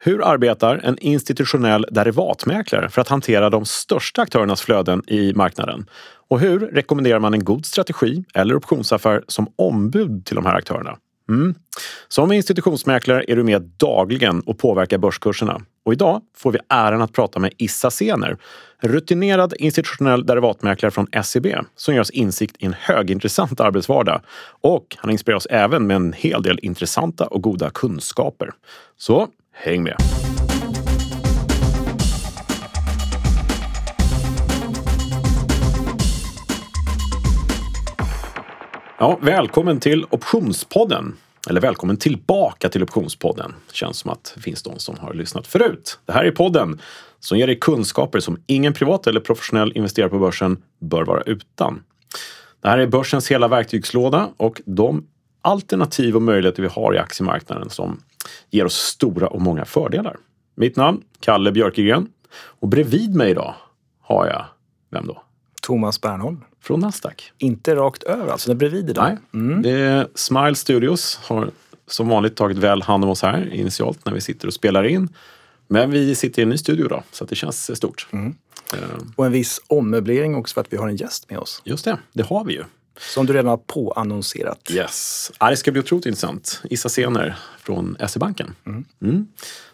[0.00, 5.86] Hur arbetar en institutionell derivatmäklare för att hantera de största aktörernas flöden i marknaden?
[6.28, 10.96] Och hur rekommenderar man en god strategi eller optionsaffär som ombud till de här aktörerna?
[11.28, 11.54] Mm.
[12.08, 15.60] Som institutionsmäklare är du med dagligen och påverkar börskurserna.
[15.84, 18.36] Och idag får vi äran att prata med Issa Sener,
[18.82, 21.46] rutinerad institutionell derivatmäklare från SEB
[21.76, 24.20] som ger oss insikt i en högintressant arbetsvardag.
[24.60, 28.50] Och han inspirerar oss även med en hel del intressanta och goda kunskaper.
[28.96, 29.28] Så
[29.58, 29.96] häng med!
[38.98, 41.16] Ja, välkommen till Optionspodden.
[41.50, 43.54] Eller välkommen tillbaka till Optionspodden.
[43.72, 45.98] Känns som att det finns de som har lyssnat förut.
[46.06, 46.80] Det här är podden
[47.20, 51.82] som ger dig kunskaper som ingen privat eller professionell investerare på börsen bör vara utan.
[52.62, 55.06] Det här är börsens hela verktygslåda och de
[55.42, 58.00] alternativ och möjligheter vi har i aktiemarknaden som
[58.50, 60.16] ger oss stora och många fördelar.
[60.54, 62.08] Mitt namn, Kalle Björkegren.
[62.32, 63.54] Och bredvid mig idag
[64.00, 64.44] har jag,
[64.90, 65.22] vem då?
[65.62, 66.44] Thomas Bernholm.
[66.60, 67.32] Från Nasdaq.
[67.38, 69.04] Inte rakt över alltså, den är bredvid idag.
[69.04, 69.62] Nej, mm.
[69.62, 71.50] det är Smile Studios har
[71.86, 75.08] som vanligt tagit väl hand om oss här initialt när vi sitter och spelar in.
[75.66, 78.08] Men vi sitter i en ny studio då, så det känns stort.
[78.10, 78.34] Mm.
[78.74, 78.80] Uh.
[79.16, 81.62] Och en viss ommöblering också för att vi har en gäst med oss.
[81.64, 82.64] Just det, det har vi ju.
[83.00, 84.70] Som du redan har påannonserat.
[84.70, 85.32] Yes.
[85.40, 86.62] Ja, det ska bli otroligt intressant.
[86.64, 88.54] Issa Sener från SE-banken.
[88.66, 88.84] Mm.
[89.02, 89.26] Mm.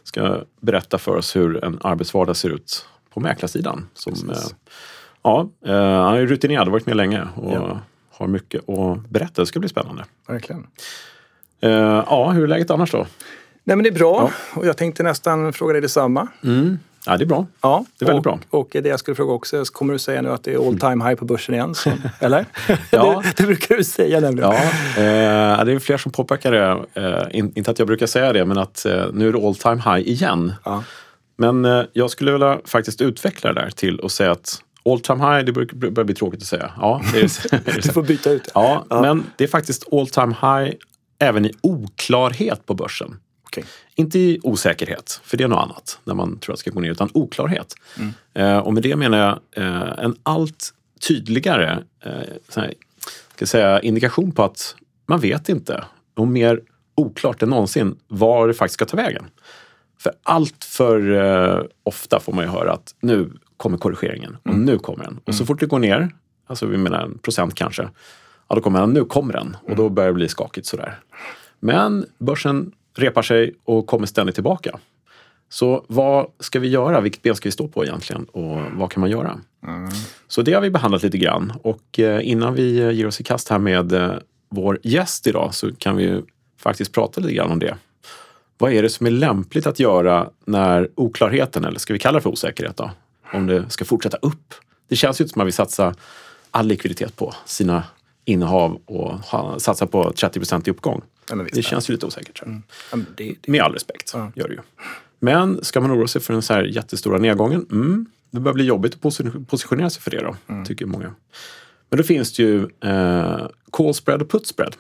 [0.03, 3.89] Ska berätta för oss hur en arbetsvardag ser ut på mäklarsidan.
[3.95, 4.37] Som, eh,
[5.23, 7.81] ja, eh, han är rutinerad, varit med länge och ja.
[8.11, 9.43] har mycket att berätta.
[9.43, 10.05] Det ska bli spännande.
[10.29, 10.67] Verkligen.
[11.61, 11.71] Eh,
[12.07, 13.07] ja, hur är läget annars då?
[13.65, 14.61] Nej men det är bra ja.
[14.61, 16.29] och jag tänkte nästan fråga dig detsamma.
[16.45, 16.79] Mm.
[17.07, 17.47] Ja, det är bra.
[17.61, 18.61] Ja, det är väldigt och, bra.
[18.61, 21.05] Och det jag skulle fråga också, kommer du säga nu att det är all time
[21.05, 21.75] high på börsen igen?
[21.75, 22.47] Så, eller?
[22.91, 23.23] ja.
[23.37, 24.51] det, det, brukar du säga nämligen.
[24.51, 24.57] Ja,
[25.03, 26.85] eh, det är fler som påpekar det.
[26.95, 29.83] Eh, inte att jag brukar säga det, men att eh, nu är det all time
[29.83, 30.53] high igen.
[30.65, 30.85] Ja.
[31.37, 35.25] Men eh, jag skulle vilja faktiskt utveckla det där till att säga att all time
[35.25, 36.71] high, det börjar bli tråkigt att säga.
[36.81, 38.51] Ja, det är, du får byta ut det.
[38.55, 40.75] Ja, ja, men det är faktiskt all time high
[41.19, 43.17] även i oklarhet på börsen.
[43.45, 43.65] Okay.
[43.95, 46.81] Inte i osäkerhet, för det är något annat när man tror att det ska gå
[46.81, 47.75] ner, utan oklarhet.
[47.99, 48.13] Mm.
[48.35, 50.75] Eh, och med det menar jag eh, en allt
[51.09, 52.67] tydligare eh,
[53.35, 55.85] ska säga, indikation på att man vet inte,
[56.15, 56.61] och mer
[56.95, 59.25] oklart än någonsin, var det faktiskt ska ta vägen.
[59.99, 64.65] För allt för eh, ofta får man ju höra att nu kommer korrigeringen och mm.
[64.65, 65.21] nu kommer den.
[65.25, 65.47] Och så mm.
[65.47, 66.11] fort det går ner,
[66.47, 67.89] alltså vi menar en procent kanske,
[68.49, 69.95] ja då kommer den, nu kommer den och då mm.
[69.95, 70.99] börjar det bli skakigt sådär.
[71.61, 74.79] Men börsen repar sig och kommer ständigt tillbaka.
[75.49, 77.01] Så vad ska vi göra?
[77.01, 78.25] Vilket ben ska vi stå på egentligen?
[78.25, 79.41] Och vad kan man göra?
[79.67, 79.91] Mm.
[80.29, 81.53] Så det har vi behandlat lite grann.
[81.63, 84.13] Och eh, innan vi ger oss i kast här med eh,
[84.49, 86.23] vår gäst idag så kan vi
[86.59, 87.77] faktiskt prata lite grann om det.
[88.59, 92.23] Vad är det som är lämpligt att göra när oklarheten, eller ska vi kalla det
[92.23, 92.91] för osäkerhet då,
[93.33, 94.55] om det ska fortsätta upp?
[94.89, 95.95] Det känns ju som att man vill satsa
[96.51, 97.83] all likviditet på sina
[98.25, 99.15] innehav och
[99.63, 101.03] satsa på 30 i uppgång.
[101.29, 102.43] Ja, det känns ju lite osäkert.
[102.43, 102.63] Mm.
[102.93, 103.53] Ja, det, det...
[103.53, 104.33] Med all respekt, ja.
[104.35, 104.61] gör det ju.
[105.21, 107.67] Men ska man oroa sig för den så här jättestora nedgången?
[107.71, 109.01] Mm, det börjar bli jobbigt att
[109.49, 110.65] positionera sig för det då, mm.
[110.65, 111.15] tycker många.
[111.91, 114.77] Men då finns det ju eh, call spread och put spread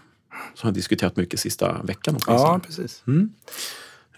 [0.55, 2.19] som har diskuterat mycket sista veckan.
[2.27, 3.03] Ja, precis.
[3.07, 3.31] Mm.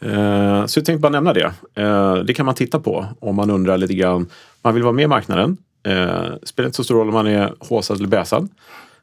[0.01, 1.53] Eh, så jag tänkte bara nämna det.
[1.75, 4.29] Eh, det kan man titta på om man undrar lite grann.
[4.63, 5.57] Man vill vara med i marknaden.
[5.83, 8.49] Eh, spelar inte så stor roll om man är håsad eller bäsad.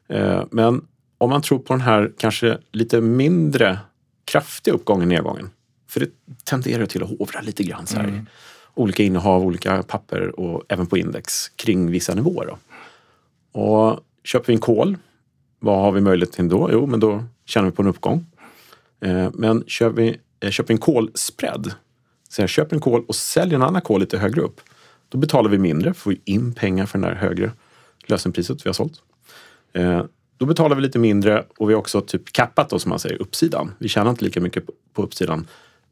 [0.08, 0.86] Eh, men
[1.18, 3.78] om man tror på den här kanske lite mindre
[4.24, 5.50] kraftiga uppgången, nedgången.
[5.88, 6.10] För det
[6.44, 8.04] tenderar till att hovra lite grann så här.
[8.04, 8.26] Mm.
[8.74, 12.46] Olika innehav, olika papper och även på index kring vissa nivåer.
[12.46, 12.58] Då.
[13.60, 14.96] Och köper vi en kol,
[15.58, 16.68] vad har vi möjlighet till då?
[16.72, 18.26] Jo, men då tjänar vi på en uppgång.
[19.00, 21.74] Eh, men köper vi, eh, köper vi en kolspread,
[22.28, 24.60] så jag köper en kol och säljer en annan kol lite högre upp,
[25.08, 27.52] då betalar vi mindre, får in pengar för det där högre
[28.06, 29.02] lösenpriset vi har sålt.
[29.74, 30.04] Eh,
[30.38, 33.22] då betalar vi lite mindre och vi har också typ kappat då, som man säger,
[33.22, 33.74] uppsidan.
[33.78, 34.64] Vi tjänar inte lika mycket
[34.94, 35.46] på uppsidan.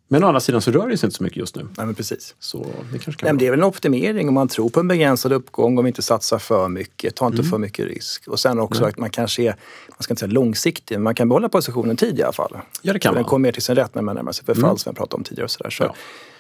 [0.09, 1.63] Men å andra sidan så rör det sig inte så mycket just nu.
[1.63, 2.35] Nej, men precis.
[2.39, 4.89] Så det, kanske kan Nej, det är väl en optimering om man tror på en
[4.89, 7.51] begränsad uppgång, om vi inte satsar för mycket, tar inte mm.
[7.51, 8.29] för mycket risk.
[8.29, 8.89] Och sen också Nej.
[8.89, 9.57] att man kanske är,
[9.89, 12.57] man ska inte säga långsiktig, men man kan behålla positionen tid i alla fall.
[12.83, 13.23] Ja, det kan för man.
[13.23, 14.79] Den kommer mer till sin rätt när man närmar sig förfall, mm.
[14.79, 15.45] som jag pratade om tidigare.
[15.45, 15.71] Och så där.
[15.71, 15.95] Så, ja.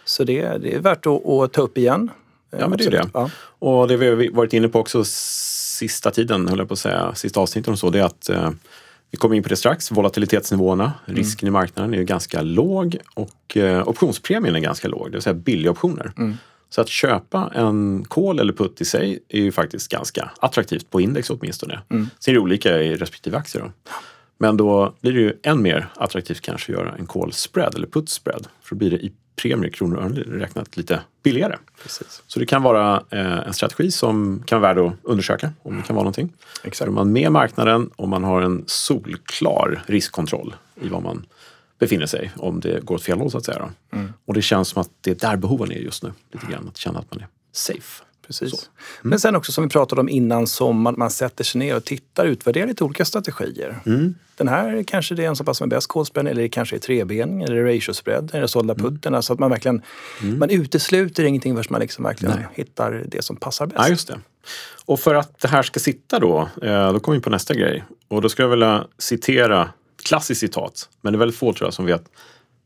[0.04, 2.10] så det, det är värt att, att, ta upp igen.
[2.50, 3.10] Ja, men det är det.
[3.14, 3.30] Ja.
[3.58, 5.04] Och det vi har varit inne på också
[5.82, 8.50] sista tiden, höll jag på att säga, sista avsnitten och så, det är att eh,
[9.10, 11.16] vi kommer in på det strax, volatilitetsnivåerna, mm.
[11.16, 15.22] risken i marknaden är ju ganska låg och eh, optionspremien är ganska låg, det vill
[15.22, 16.12] säga billiga optioner.
[16.18, 16.36] Mm.
[16.68, 21.00] Så att köpa en kol eller putt i sig är ju faktiskt ganska attraktivt på
[21.00, 21.80] index åtminstone.
[21.90, 22.10] Mm.
[22.18, 23.62] Sen är det olika i respektive aktier.
[23.62, 23.72] Då.
[24.38, 27.86] Men då blir det ju än mer attraktivt kanske att göra en call spread eller
[27.86, 28.46] put spread.
[28.62, 31.56] För då blir det i premier kronor och räknat lite billigare.
[31.82, 32.22] Precis.
[32.26, 35.82] Så det kan vara eh, en strategi som kan vara värd att undersöka om det
[35.82, 36.32] kan vara någonting.
[36.64, 36.88] Exakt.
[36.88, 41.26] Är man med marknaden och man har en solklar riskkontroll i vad man
[41.78, 43.70] befinner sig om det går åt fel håll så att säga.
[43.92, 44.12] Mm.
[44.24, 46.12] Och det känns som att det är där behoven är just nu.
[46.32, 48.04] Lite grann, att känna att man är safe.
[48.26, 48.52] Precis.
[48.52, 48.64] Mm.
[49.02, 51.84] Men sen också som vi pratade om innan, som man, man sätter sig ner och
[51.84, 53.80] tittar, utvärderar lite olika strategier.
[53.86, 54.14] Mm.
[54.36, 56.80] Den här kanske det är en som passar med bäst kodspänn eller det kanske är
[56.80, 58.86] trebening eller ratio spread eller sålda Mm.
[58.86, 59.14] putten.
[59.14, 59.82] Alltså att man verkligen,
[60.38, 62.46] man utesluter ingenting förrän man liksom verkligen Nej.
[62.54, 63.78] hittar det som passar bäst.
[63.78, 64.18] Ja, just det.
[64.84, 67.84] Och för att det här ska sitta då, eh, då kommer vi på nästa grej.
[68.08, 69.70] Och då skulle jag vilja citera,
[70.04, 72.04] klassiskt citat, men det är väldigt få tror jag som vet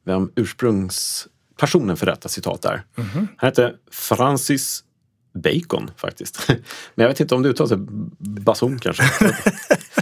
[0.05, 2.82] vem ursprungspersonen för detta citat är.
[2.94, 4.85] Han hette Francis
[5.37, 6.44] Bacon faktiskt.
[6.49, 7.73] Men jag vet inte om det uttalas
[8.19, 9.03] bason kanske.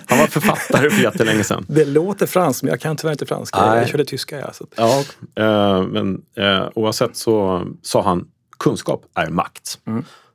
[0.07, 1.67] Han var författare för jättelänge sedan.
[1.69, 3.67] Det låter franskt, men jag kan tyvärr inte franska.
[3.67, 3.79] Nej.
[3.79, 4.39] Jag körde tyska.
[4.39, 4.67] Ja, så.
[4.77, 5.05] Ja,
[5.35, 8.29] eh, men eh, oavsett så sa han
[8.59, 9.79] kunskap är makt.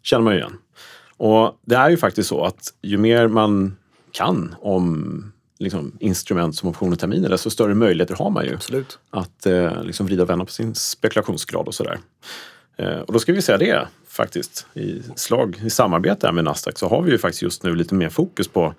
[0.04, 0.57] känner man ju igen.
[1.18, 3.78] Och det är ju faktiskt så att ju mer man
[4.12, 9.00] kan om liksom, instrument som optioner och terminer, desto större möjligheter har man ju Absolut.
[9.10, 12.00] att eh, liksom vrida och vända på sin spekulationsgrad och sådär.
[12.78, 14.67] Eh, och då ska vi säga det faktiskt.
[14.73, 18.09] I slag i samarbete med Nasdaq så har vi ju faktiskt just nu lite mer
[18.09, 18.73] fokus på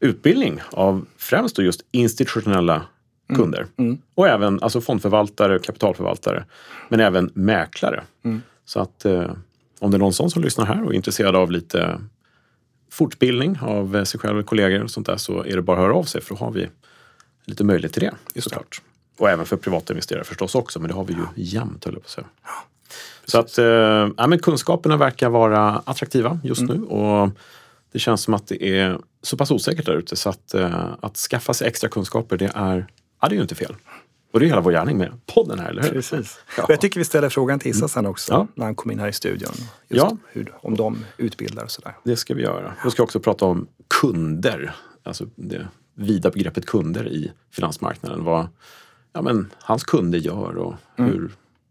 [0.00, 2.82] utbildning av främst då just institutionella
[3.34, 3.66] kunder.
[4.14, 6.44] Och även alltså fondförvaltare, kapitalförvaltare,
[6.88, 8.04] men även mäklare.
[8.64, 9.30] Så att eh,
[9.78, 12.00] om det är någon sån som lyssnar här och är intresserad av lite
[12.90, 15.82] fortbildning av eh, sig själv och kollegor och sånt där så är det bara att
[15.82, 16.68] höra av sig för då har vi
[17.44, 18.82] lite möjlighet till det såklart.
[19.18, 22.02] Och även för privata investerare förstås också, men det har vi ju jämt höll jag
[22.02, 22.26] på att säga.
[23.24, 23.64] Så att eh,
[24.16, 27.30] ja, men kunskaperna verkar vara attraktiva just nu och
[27.92, 31.16] det känns som att det är så pass osäkert där ute så att, eh, att
[31.16, 32.86] skaffa sig extra kunskaper det är,
[33.22, 33.74] ja, det är ju inte fel.
[34.32, 35.90] Och det är hela vår gärning med podden här, eller hur?
[35.90, 36.38] Precis.
[36.56, 36.66] Ja.
[36.68, 38.46] Jag tycker vi ställer frågan till Issa sen också, Ja.
[38.54, 39.52] när han kom in här i studion.
[39.88, 40.16] Ja.
[40.32, 41.96] hur, om de utbildar och sådär.
[42.04, 42.74] Det ska vi göra.
[42.84, 43.66] Vi ska också prata om
[44.00, 44.74] kunder.
[45.02, 48.24] Alltså det vida begreppet kunder i finansmarknaden.
[48.24, 48.48] Vad
[49.12, 51.30] ja, men, hans kunder gör och hur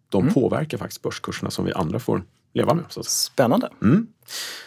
[0.10, 2.24] de påverkar faktiskt börskurserna som vi andra får
[2.54, 2.86] leva med.
[2.90, 3.04] Så.
[3.04, 3.70] Spännande.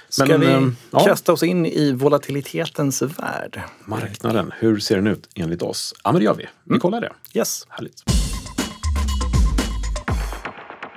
[0.08, 1.04] Ska Men, vi ehm, ja.
[1.04, 3.62] kasta oss in i volatilitetens värld?
[3.84, 5.94] Marknaden, hur ser den ut enligt oss?
[6.04, 6.48] Ja, men det gör vi.
[6.64, 7.12] Vi kollar det.
[7.34, 7.66] Yes.
[7.68, 8.02] Härligt.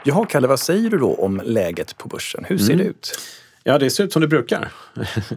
[0.04, 2.46] Jaha, Kalle, vad säger du då om läget på börsen?
[2.48, 3.20] Hur ser det ut?
[3.64, 4.72] Ja, det ser ut som det brukar.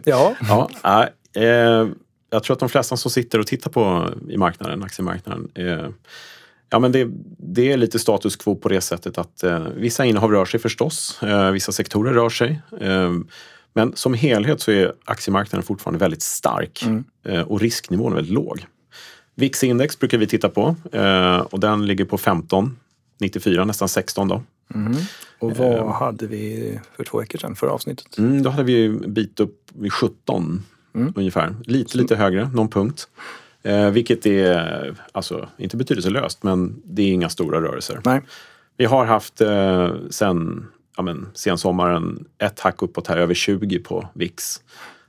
[0.03, 0.35] Ja,
[0.83, 1.87] Ja, eh,
[2.29, 5.89] jag tror att de flesta som sitter och tittar på i marknaden, aktiemarknaden, eh,
[6.69, 7.07] ja, men det,
[7.37, 11.23] det är lite status quo på det sättet att eh, vissa innehav rör sig förstås,
[11.23, 12.61] eh, vissa sektorer rör sig.
[12.81, 13.11] Eh,
[13.73, 16.83] men som helhet så är aktiemarknaden fortfarande väldigt stark
[17.25, 18.65] eh, och risknivån är väldigt låg.
[19.35, 22.77] VIX-index brukar vi titta på eh, och den ligger på 15,
[23.19, 24.43] 94, nästan 16 då.
[25.39, 28.17] och vad hade vi för två veckor sedan, förra avsnittet?
[28.17, 30.63] Mm, då hade vi en bit upp vid 17
[31.15, 31.55] ungefär.
[31.65, 33.07] Lite, lite högre, någon punkt.
[33.65, 38.01] Eh, vilket är, alltså inte betydelselöst, men det är inga stora rörelser.
[38.05, 38.21] Nej.
[38.77, 40.67] Vi har haft eh, sen
[40.97, 44.61] ja, men, sensommaren ett hack uppåt här, över 20 på VIX.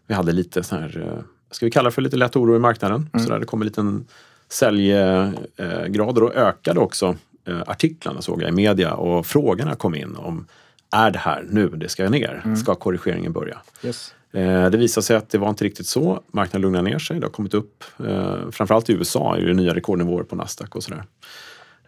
[0.06, 2.58] Vi hade lite sån här, eh, ska vi kalla det för lite lätt oro i
[2.58, 3.10] marknaden.
[3.18, 4.06] Så där, det kom en liten
[4.48, 10.16] säljgrad och då ökade också eh, artiklarna såg jag i media och frågorna kom in
[10.16, 10.46] om
[10.92, 12.54] är det här nu det ska ner?
[12.56, 13.58] Ska korrigeringen börja?
[13.82, 14.14] Yes.
[14.36, 16.22] Eh, Det visade sig att det var inte riktigt så.
[16.32, 17.20] Marknaden lugnade ner sig.
[17.20, 20.82] Det har kommit upp, eh, framförallt i USA, är det nya rekordnivåer på Nasdaq och
[20.82, 21.04] sådär.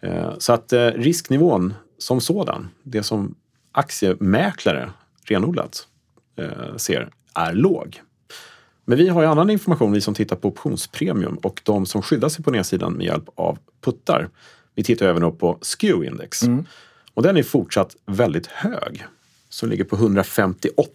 [0.01, 3.35] Eh, Så att risknivån som sådan, det som
[3.73, 4.91] aktiemäklare
[5.25, 5.87] renodlat
[6.77, 8.03] ser, är låg.
[8.85, 12.29] Men vi har ju annan information, vi som tittar på optionspremium och de som skyddar
[12.29, 14.29] sig på nedsidan med hjälp av puttar.
[14.75, 16.43] Vi tittar även på SKEW-index.
[17.15, 19.05] Och den är fortsatt väldigt hög.
[19.49, 20.93] Som ligger på 158.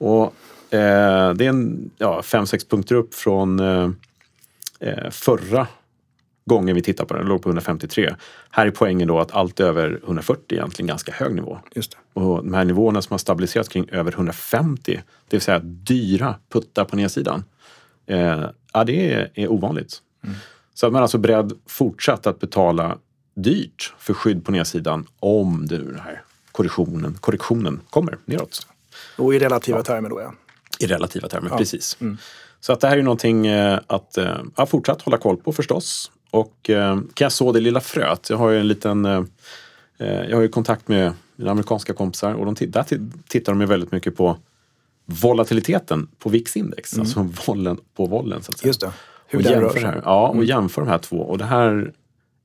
[0.00, 0.34] Och
[0.74, 3.90] eh, det är en ja, 5-6 punkter upp från eh,
[4.80, 5.66] eh, förra
[6.44, 7.22] gången vi tittade på den.
[7.22, 8.14] Den låg på 153.
[8.50, 11.58] Här är poängen då att allt över 140 är egentligen ganska hög nivå.
[11.74, 12.20] Just det.
[12.20, 16.84] Och de här nivåerna som har stabiliserats kring över 150, det vill säga dyra puttar
[16.84, 17.44] på nedsidan,
[18.06, 20.02] eh, ja, det är, är ovanligt.
[20.74, 22.98] Så att man är alltså beredd fortsatt att betala
[23.34, 28.66] dyrt för skydd på nedsidan om den här korrektionen, korrektionen kommer neråt.
[29.16, 30.32] Och i relativa termer då ja.
[30.78, 31.98] I relativa termer, precis.
[32.60, 36.10] Så att det här är någonting eh, att eh, ja, fortsatt hålla koll på förstås.
[36.30, 38.30] Och eh, kan jag så det lilla fröet?
[38.30, 39.28] Jag har ju en liten...
[39.98, 43.66] Jag har ju kontakt med mina amerikanska kompisar och de, där ti- tittar de ju
[43.66, 44.36] väldigt mycket på
[45.04, 46.98] volatiliteten på VIX-index.
[46.98, 48.68] Alltså vollen på vollen så att säga.
[48.68, 48.92] Just det.
[49.26, 49.82] Hur och den rör sig.
[49.82, 50.02] här.
[50.04, 51.16] Ja, och jämför de här två.
[51.16, 51.92] Och det här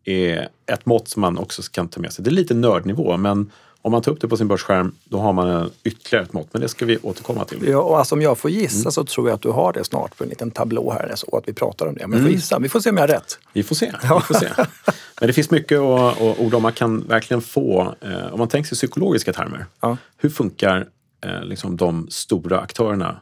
[0.03, 2.23] är ett mått som man också kan ta med sig.
[2.23, 3.51] Det är lite nördnivå, men
[3.85, 6.47] om man tar upp det på sin börsskärm då har man ytterligare ett mått.
[6.51, 7.67] Men det ska vi återkomma till.
[7.67, 8.91] Ja, och alltså, om jag får gissa mm.
[8.91, 11.47] så tror jag att du har det snart på en liten tablå här så att
[11.47, 12.07] vi pratar om det.
[12.07, 12.33] Men jag får mm.
[12.33, 12.59] gissa.
[12.59, 13.39] Vi får se om jag har rätt.
[13.53, 13.91] Vi får se.
[14.01, 14.49] Vi får se.
[15.19, 16.63] Men det finns mycket att orda om.
[16.63, 19.65] Man kan verkligen få, eh, om man tänker sig psykologiska termer.
[19.79, 19.97] Ja.
[20.17, 20.87] Hur funkar
[21.25, 23.19] eh, liksom de stora aktörerna?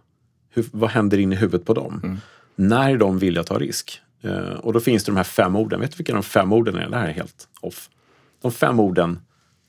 [0.50, 2.02] Hur, vad händer in i huvudet på dem?
[2.04, 2.18] Mm.
[2.56, 4.02] När är de villiga att ta risk?
[4.22, 5.80] Eh, och då finns det de här fem orden.
[5.80, 6.90] Vet du vilka de fem orden är?
[6.90, 7.90] Det här är helt off.
[8.42, 9.20] De fem orden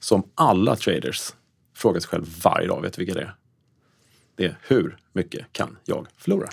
[0.04, 1.32] som alla traders
[1.76, 2.82] frågar sig själv varje dag.
[2.82, 3.34] Vet du vilka det är?
[4.36, 6.48] Det är hur mycket kan jag förlora?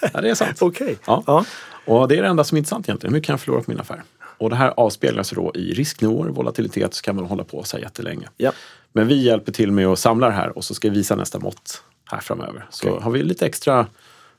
[0.12, 0.62] ja, det är sant.
[0.62, 0.96] Okay.
[1.06, 1.22] Ja.
[1.26, 1.44] ja.
[1.84, 3.12] Och det är det enda som är intressant egentligen.
[3.12, 4.02] Hur mycket kan jag förlora på min affär?
[4.38, 7.84] Och det här avspeglas då i risknivåer, volatilitet, så kan man hålla på så här
[7.84, 8.28] jättelänge.
[8.36, 8.52] Ja.
[8.92, 11.38] Men vi hjälper till med att samla det här och så ska vi visa nästa
[11.38, 12.66] mått här framöver.
[12.70, 13.02] Så okay.
[13.02, 13.86] har vi lite extra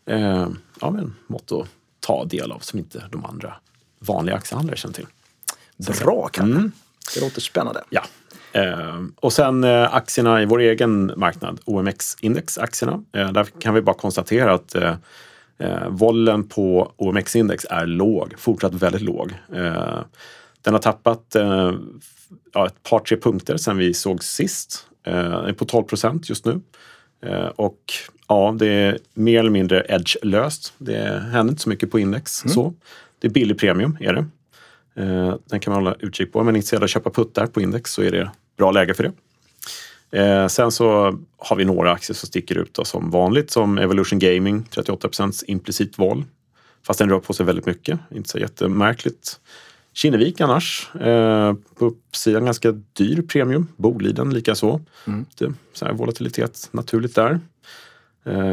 [0.06, 0.48] eh,
[0.82, 1.68] ja, men, mått att
[2.00, 3.54] ta del av som inte de andra
[4.00, 5.08] vanliga aktiehandlare känner till.
[5.78, 6.56] Bra Kalle!
[6.56, 6.72] Mm.
[7.14, 7.84] Det låter spännande.
[7.90, 8.04] Ja.
[8.52, 13.04] Eh, och sen eh, aktierna i vår egen marknad, OMX-indexaktierna.
[13.14, 14.96] Eh, där kan vi bara konstatera att eh,
[15.58, 19.32] eh vollen på OMX-index är låg, fortsatt väldigt låg.
[19.56, 20.00] Eh,
[20.62, 21.36] den har tappat
[22.68, 24.88] ett par, tre punkter sen vi såg sist.
[25.04, 26.62] Eh, är på 12 procent just nu.
[27.56, 27.80] och
[28.28, 30.74] ja, det är mer eller mindre edge-löst.
[30.78, 32.44] Det händer inte så mycket på index.
[32.46, 32.54] Mm.
[32.54, 32.74] Så.
[33.20, 34.26] Det är billig premium, är det.
[34.96, 36.40] Eh, den kan man hålla utkik på.
[36.40, 39.04] Är man intresserad av att köpa puttar på index så är det bra läge för
[39.04, 39.12] det.
[40.12, 44.20] Eh, sen så har vi några aktier som sticker ut då, som vanligt som Evolution
[44.20, 46.24] Gaming, 38% implicit val.
[46.84, 49.40] Fast den rör på sig väldigt mycket, inte så jättemärkligt.
[49.94, 53.68] Kinnevik annars, eh, på uppsidan ganska dyr premium.
[53.78, 54.82] Boliden likaså.
[55.08, 55.26] Mm.
[55.74, 57.40] så här volatilitet naturligt där.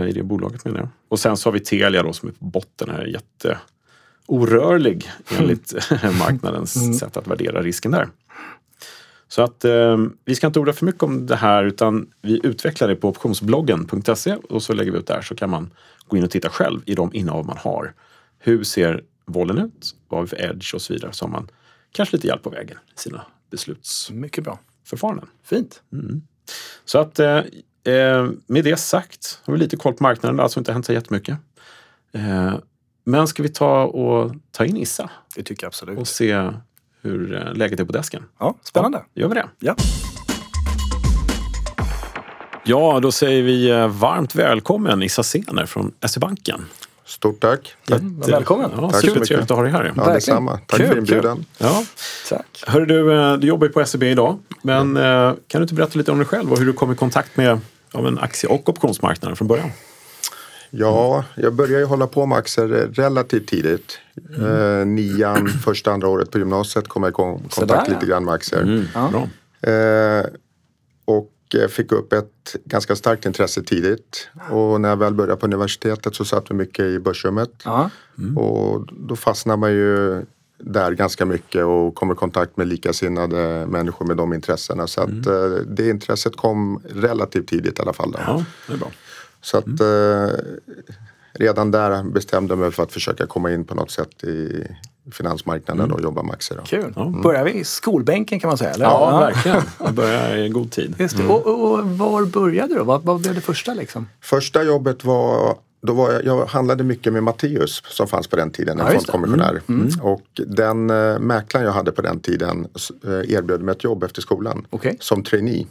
[0.09, 0.89] I det bolaget menar jag.
[1.09, 3.59] Och sen så har vi Telia då som är på botten här, jätte
[4.27, 5.75] orörlig enligt
[6.19, 6.95] marknadens mm.
[6.95, 8.09] sätt att värdera risken där.
[9.29, 12.89] Så att eh, vi ska inte orda för mycket om det här utan vi utvecklar
[12.89, 15.71] det på optionsbloggen.se och så lägger vi ut där så kan man
[16.09, 17.95] gå in och titta själv i de innehav man har.
[18.39, 19.95] Hur ser vollen ut?
[20.09, 21.49] Vad har vi för edge och så vidare så har man
[21.93, 25.29] kanske lite hjälp på vägen i sina beslutsförfaranden.
[25.43, 25.83] Fint.
[25.93, 26.23] Mm.
[26.85, 27.37] Så att eh,
[27.85, 30.87] eh, med det sagt har vi lite koll på marknaden, det har alltså inte hänt
[30.87, 31.39] så jättemycket.
[32.13, 32.55] Eh,
[33.09, 35.11] men ska vi ta och ta in Issa?
[35.35, 35.99] Det tycker jag absolut.
[35.99, 36.51] Och se
[37.03, 38.23] hur eh, läget är på desken.
[38.39, 38.99] Ja, spännande.
[39.15, 39.47] Ja, gör vi det?
[39.59, 39.77] Ja.
[42.65, 46.65] Ja, då säger vi eh, varmt välkommen Issa Sener från SE-banken.
[47.05, 47.75] Stort tack.
[47.87, 48.71] Ja, välkommen.
[48.77, 49.93] Ja, tack så trevligt att ha dig här.
[49.97, 50.59] Ja, detsamma.
[50.67, 51.45] Tack kul, för inbjudan.
[51.59, 51.85] Ja.
[52.29, 52.65] Tack.
[52.67, 54.39] Hörru, du, eh, du jobbar ju på SEB idag.
[54.63, 55.37] Men mm.
[55.47, 57.61] kan du inte berätta lite om dig själv och hur du kom i kontakt med
[57.93, 59.71] en aktie och optionsmarknaden från början?
[60.79, 63.99] Ja, jag började ju hålla på med aktier relativt tidigt.
[64.37, 64.81] Mm.
[64.81, 68.35] Eh, nian, första, andra året på gymnasiet kom jag i kontakt Sådär, lite grann med
[68.35, 68.63] aktier.
[68.63, 68.85] Mm.
[68.95, 69.29] Ja.
[69.71, 70.27] Eh,
[71.05, 71.33] och
[71.71, 74.29] fick upp ett ganska starkt intresse tidigt.
[74.51, 77.51] Och när jag väl började på universitetet så satt vi mycket i börsrummet.
[78.19, 78.39] Mm.
[78.39, 80.23] Och då fastnar man ju
[80.59, 84.87] där ganska mycket och kom i kontakt med likasinnade människor med de intressena.
[84.87, 85.53] Så att mm.
[85.53, 88.13] Eh, det intresset kom relativt tidigt i alla fall.
[88.13, 88.19] Då.
[88.27, 88.91] Ja, det är bra.
[89.47, 90.25] Så att mm.
[90.25, 90.31] eh,
[91.33, 94.65] redan där bestämde jag mig för att försöka komma in på något sätt i
[95.13, 95.95] finansmarknaden mm.
[95.95, 96.61] och jobba med aktier.
[96.67, 96.95] Kul.
[96.97, 97.23] Mm.
[97.23, 98.71] Börjar vi i skolbänken kan man säga?
[98.71, 98.85] Eller?
[98.85, 99.21] Ja, ja.
[99.21, 99.63] verkligen.
[99.87, 100.95] Vi börjar i god tid.
[100.99, 101.31] Just mm.
[101.31, 102.85] och, och, var började du?
[102.85, 104.09] Vad, vad blev det första liksom?
[104.21, 108.51] Första jobbet var då var jag, jag handlade mycket med Matteus som fanns på den
[108.51, 109.61] tiden, en ja, fondkommissionär.
[109.69, 109.81] Mm.
[109.81, 110.01] Mm.
[110.01, 112.67] Och den äh, mäklaren jag hade på den tiden
[113.05, 114.97] äh, erbjöd mig ett jobb efter skolan okay.
[115.01, 115.67] som trainee.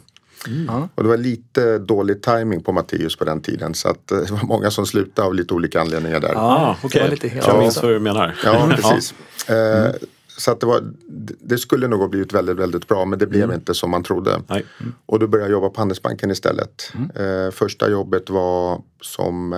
[0.46, 0.88] Mm.
[0.94, 4.30] Och det var lite dålig timing på Matteus på den tiden så att eh, det
[4.30, 6.32] var många som slutade av lite olika anledningar där.
[6.36, 7.10] Ah, okay.
[7.10, 8.34] lite helt jag minns vad du menar.
[8.44, 9.14] Ja, precis.
[9.46, 9.92] Mm.
[10.38, 10.82] Så att det, var,
[11.40, 13.54] det skulle nog ha blivit väldigt, väldigt bra men det blev mm.
[13.54, 14.40] inte som man trodde.
[14.48, 14.64] Mm.
[15.06, 16.92] Och då började jag jobba på Handelsbanken istället.
[16.94, 17.44] Mm.
[17.46, 19.50] Eh, första jobbet var som,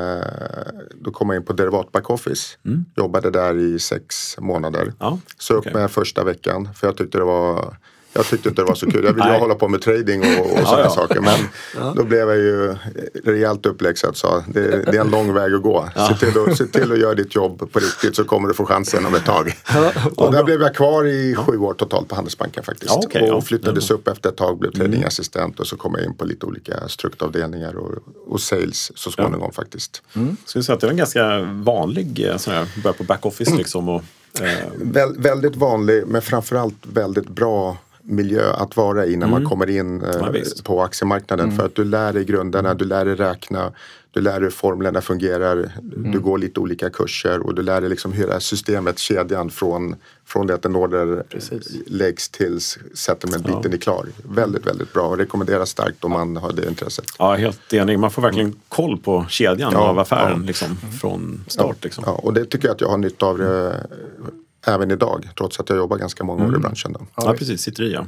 [0.95, 2.59] då kom jag in på derivat backoffice.
[2.65, 2.85] Mm.
[2.97, 4.93] Jobbade där i sex månader.
[4.99, 7.77] Ja, Så upp med första veckan för jag tyckte det var
[8.13, 9.05] jag tyckte inte det var så kul.
[9.05, 11.21] Jag ville ju hålla på med trading och, och sådana ja, saker.
[11.21, 11.39] Men
[11.77, 11.93] ja.
[11.97, 12.77] då blev jag ju
[13.25, 14.17] rejält uppläxad.
[14.17, 15.89] Så det, det, är en lång väg att gå.
[15.95, 16.09] Ja.
[16.09, 18.67] Se, till att, se till att göra ditt jobb på riktigt så kommer du få
[18.67, 19.53] chansen om ett tag.
[20.17, 22.97] och där blev jag kvar i sju år totalt på Handelsbanken faktiskt.
[22.97, 26.25] Okay, och flyttades upp efter ett tag, blev tradingassistent och så kom jag in på
[26.25, 27.95] lite olika struktavdelningar och,
[28.27, 30.03] och sales så småningom faktiskt.
[30.15, 30.37] Mm.
[30.45, 33.89] Skulle säga att det var en ganska vanlig eh, sån här, börja på backoffice liksom.
[33.89, 34.03] Och,
[34.41, 34.69] eh.
[34.77, 37.77] Vä väldigt vanlig men framförallt väldigt bra
[38.09, 39.31] miljö att vara i när mm.
[39.31, 40.33] man kommer in eh, ja,
[40.65, 41.45] på aktiemarknaden.
[41.45, 41.57] Mm.
[41.57, 43.73] För att du lär dig grunderna, du lär dig räkna,
[44.11, 46.13] du lär dig hur formlerna fungerar, mm.
[46.13, 49.51] du går lite olika kurser och du lär dig liksom hur det här systemet, kedjan
[49.51, 49.97] från,
[50.27, 51.69] från det att en order Precis.
[51.87, 52.61] läggs till
[52.95, 53.71] settlement-biten ja.
[53.71, 54.07] är klar.
[54.23, 57.05] Väldigt, väldigt bra och rekommenderas starkt om man har det intresset.
[57.19, 57.99] Ja, helt enig.
[57.99, 58.61] Man får verkligen mm.
[58.69, 61.85] koll på kedjan ja, av affären liksom, från start.
[61.85, 62.05] Liksom.
[62.07, 63.87] Ja, och det tycker jag att jag har nytta av det
[64.69, 66.61] även idag, trots att jag jobbar ganska många år i mm.
[66.61, 66.93] branschen.
[66.93, 67.07] Då.
[67.17, 67.63] Ja, precis.
[67.63, 68.07] Sitter i, ja.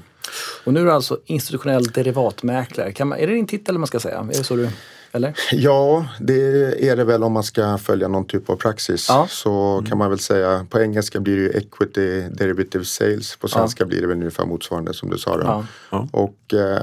[0.64, 2.92] Och nu är du alltså institutionell derivatmäklare.
[2.92, 4.18] Kan man, är det din titel man ska säga?
[4.18, 4.68] Är det så du,
[5.12, 5.34] eller?
[5.52, 9.06] Ja, det är det väl om man ska följa någon typ av praxis.
[9.08, 9.26] Ja.
[9.30, 9.84] Så mm.
[9.90, 13.36] kan man väl säga, på engelska blir det ju equity derivative sales.
[13.36, 13.86] På svenska ja.
[13.86, 15.36] blir det väl ungefär motsvarande som du sa.
[15.36, 15.64] Då.
[15.90, 16.08] Ja.
[16.12, 16.82] Och eh,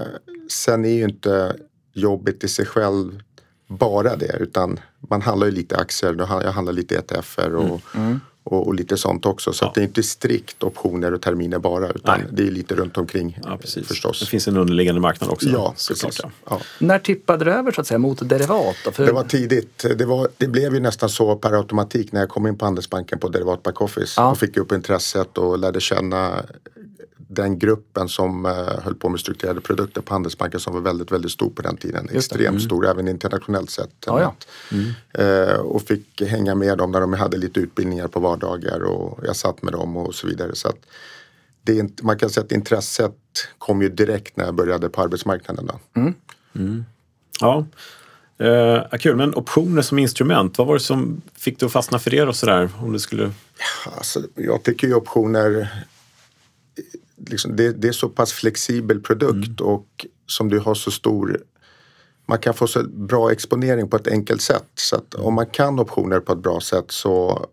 [0.50, 1.55] sen är ju inte
[1.93, 3.22] jobbet i sig själv
[3.67, 4.79] bara det utan
[5.10, 8.07] man handlar ju lite aktier, jag handlar lite ETFer och, mm.
[8.07, 9.54] Mm och, och, lite sånt också.
[9.54, 9.72] Så ja.
[9.75, 12.27] det är inte strikt optioner och terminer bara utan Nej.
[12.32, 13.88] det är lite runt omkring ja, precis.
[13.88, 14.20] förstås.
[14.20, 15.50] Det finns en underliggande marknad också.
[15.50, 16.22] Ja, precis.
[16.50, 16.60] Ja.
[16.80, 18.75] När tippade du över så att säga mot derivat?
[18.92, 19.06] För...
[19.06, 19.86] Det var tidigt.
[19.98, 23.20] Det, var, det blev ju nästan så per automatik när jag kom in på Handelsbanken
[23.20, 24.32] på derivat backoffice ja.
[24.32, 26.42] och fick upp intresset och lärde känna
[27.27, 28.51] den gruppen som uh,
[28.84, 32.10] höll på med strukturerade produkter på Handelsbanken som var väldigt, väldigt stor på den tiden.
[32.13, 32.60] Extremt mm.
[32.60, 33.89] stor även internationellt sett.
[34.06, 34.36] Ja, ja.
[34.72, 35.50] Mm.
[35.50, 39.36] Uh, och fick hänga med dem när de hade lite utbildningar på vardagar och jag
[39.36, 40.56] satt med dem och så vidare.
[40.56, 40.74] Så
[41.62, 43.15] det är, man kan säga att intresset
[43.58, 45.70] kom ju direkt när jag började på arbetsmarknaden.
[45.94, 46.13] Mm.
[46.56, 46.86] mm.
[47.39, 47.65] Ja,
[48.41, 49.15] uh, kul.
[49.15, 52.36] Men optioner som instrument, vad var det som fick dig att fastna för det och
[52.36, 52.70] sådär?
[52.82, 53.32] Om du skulle...
[53.98, 55.70] Alltså, jag tycker ju optioner
[57.27, 59.74] liksom, det, det, är så pass flexibel produkt mm.
[59.74, 61.38] och som du har så stor
[62.27, 64.67] man kan få så bra exponering på ett enkelt sätt.
[64.75, 67.46] Så om man kan optioner på ett bra sätt så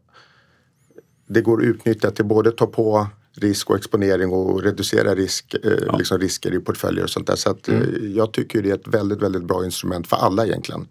[1.35, 5.73] det går att utnyttja till både ta på risk och exponering och reducera risk, eh,
[5.87, 5.97] ja.
[5.97, 7.37] liksom risker i portföljer och sånt där.
[7.37, 7.83] Så att, mm.
[7.83, 10.87] eh, jag tycker det är ett väldigt, väldigt bra instrument för alla egentligen.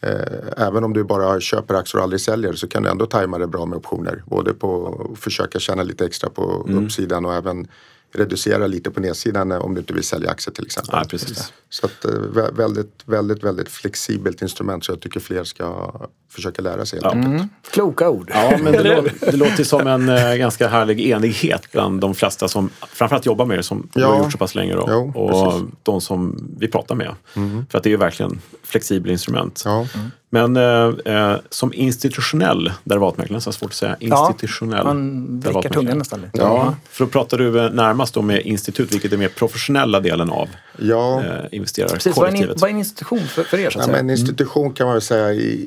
[0.00, 3.38] Eh, även om du bara köper aktier och aldrig säljer så kan du ändå tajma
[3.38, 4.22] det bra med optioner.
[4.26, 6.84] Både på att försöka tjäna lite extra på mm.
[6.84, 7.68] uppsidan och även
[8.14, 10.94] reducera lite på nedsidan om du inte vill sälja aktier till exempel.
[11.02, 11.52] Ja, precis.
[11.68, 12.12] Så att, eh,
[12.52, 15.92] väldigt, väldigt, väldigt flexibelt instrument så jag tycker fler ska
[16.30, 17.00] försöka lära sig.
[17.02, 17.12] Ja.
[17.12, 17.48] Mm.
[17.70, 18.30] Kloka ord.
[18.34, 22.48] Ja, men det, låter, det låter som en äh, ganska härlig enighet bland de flesta
[22.48, 24.06] som framförallt jobbar med det som ja.
[24.06, 25.78] har gjort så pass länge då, jo, och precis.
[25.82, 27.14] de som vi pratar med.
[27.36, 27.66] Mm.
[27.70, 29.62] För att det är ju verkligen flexibla instrument.
[29.64, 29.86] Ja.
[29.94, 30.10] Mm.
[30.30, 35.98] Men eh, eh, som institutionell derivatmäklare, nästan svårt att säga, institutionell ja, man vrickar tungan
[35.98, 36.38] nästan lite.
[36.38, 40.30] Ja, för då pratar du eh, närmast då med institut, vilket är mer professionella delen
[40.30, 41.24] av ja.
[41.24, 42.16] eh, investerarkollektivet.
[42.16, 43.70] Vad är, en, vad är en institution för, för er?
[43.70, 44.02] Så att ja, säga?
[44.02, 45.66] Men institution kan man väl säga i,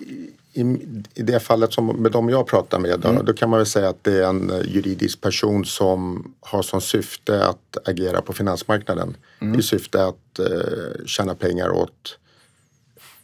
[0.53, 0.61] i,
[1.13, 3.25] i det fallet som med de jag pratar med då, mm.
[3.25, 6.81] då kan man väl säga att det är en eh, juridisk person som har som
[6.81, 9.59] syfte att agera på finansmarknaden mm.
[9.59, 12.17] i syfte att eh, tjäna pengar åt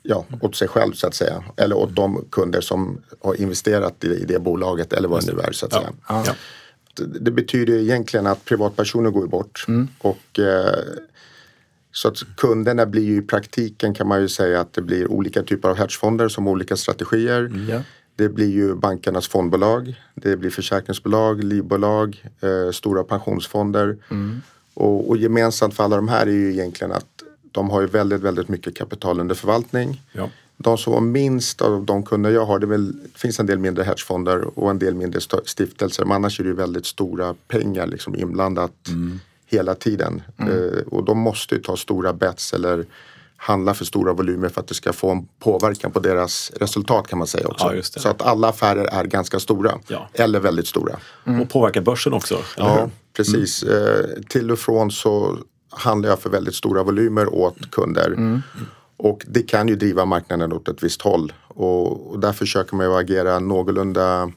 [0.07, 1.43] ja, åt sig själv så att säga.
[1.57, 5.51] Eller åt de kunder som har investerat i, det bolaget eller vad det nu är
[5.51, 5.79] så att ja.
[5.79, 5.93] säga.
[6.25, 6.35] Ja.
[7.19, 9.87] Det betyder egentligen att privatpersoner går bort mm.
[9.99, 10.73] och eh,
[11.91, 15.43] så att kunderna blir ju i praktiken kan man ju säga att det blir olika
[15.43, 17.39] typer av hedgefonder som har olika strategier.
[17.39, 17.69] Mm.
[17.69, 17.81] Ja.
[18.15, 23.97] Det blir ju bankernas fondbolag, det blir försäkringsbolag, livbolag, eh, stora pensionsfonder.
[24.11, 24.41] Mm.
[24.73, 27.23] Och, och, gemensamt för alla de här är ju egentligen att
[27.57, 30.01] de har ju väldigt, väldigt mycket kapital under förvaltning.
[30.11, 30.29] Ja.
[30.57, 33.59] De som har minst av de kunder jag har, det, väl, det finns en del
[33.59, 36.05] mindre hedgefonder och en del mindre stiftelser.
[36.05, 39.19] Men annars är det ju väldigt stora pengar liksom inblandat mm.
[39.45, 40.21] hela tiden.
[40.37, 40.53] Mm.
[40.53, 42.85] Eh, och de måste ju ta stora bets eller
[43.37, 47.19] handla för stora volymer för att det ska få en påverkan på deras resultat kan
[47.19, 47.75] man säga också.
[47.75, 50.09] Ja, Så att alla affärer är ganska stora ja.
[50.13, 50.99] eller väldigt stora.
[51.25, 51.41] Mm.
[51.41, 52.37] Och påverkar börsen också?
[52.57, 53.63] ja, precis.
[53.63, 53.83] Mm.
[53.83, 55.37] Eh, till och från så
[55.69, 58.07] handlar jag för väldigt stora volymer åt kunder.
[58.07, 58.41] Mm.
[58.97, 61.33] Och det kan ju driva marknaden åt ett visst håll.
[61.47, 64.31] Och, och där försöker man ju agera någorlunda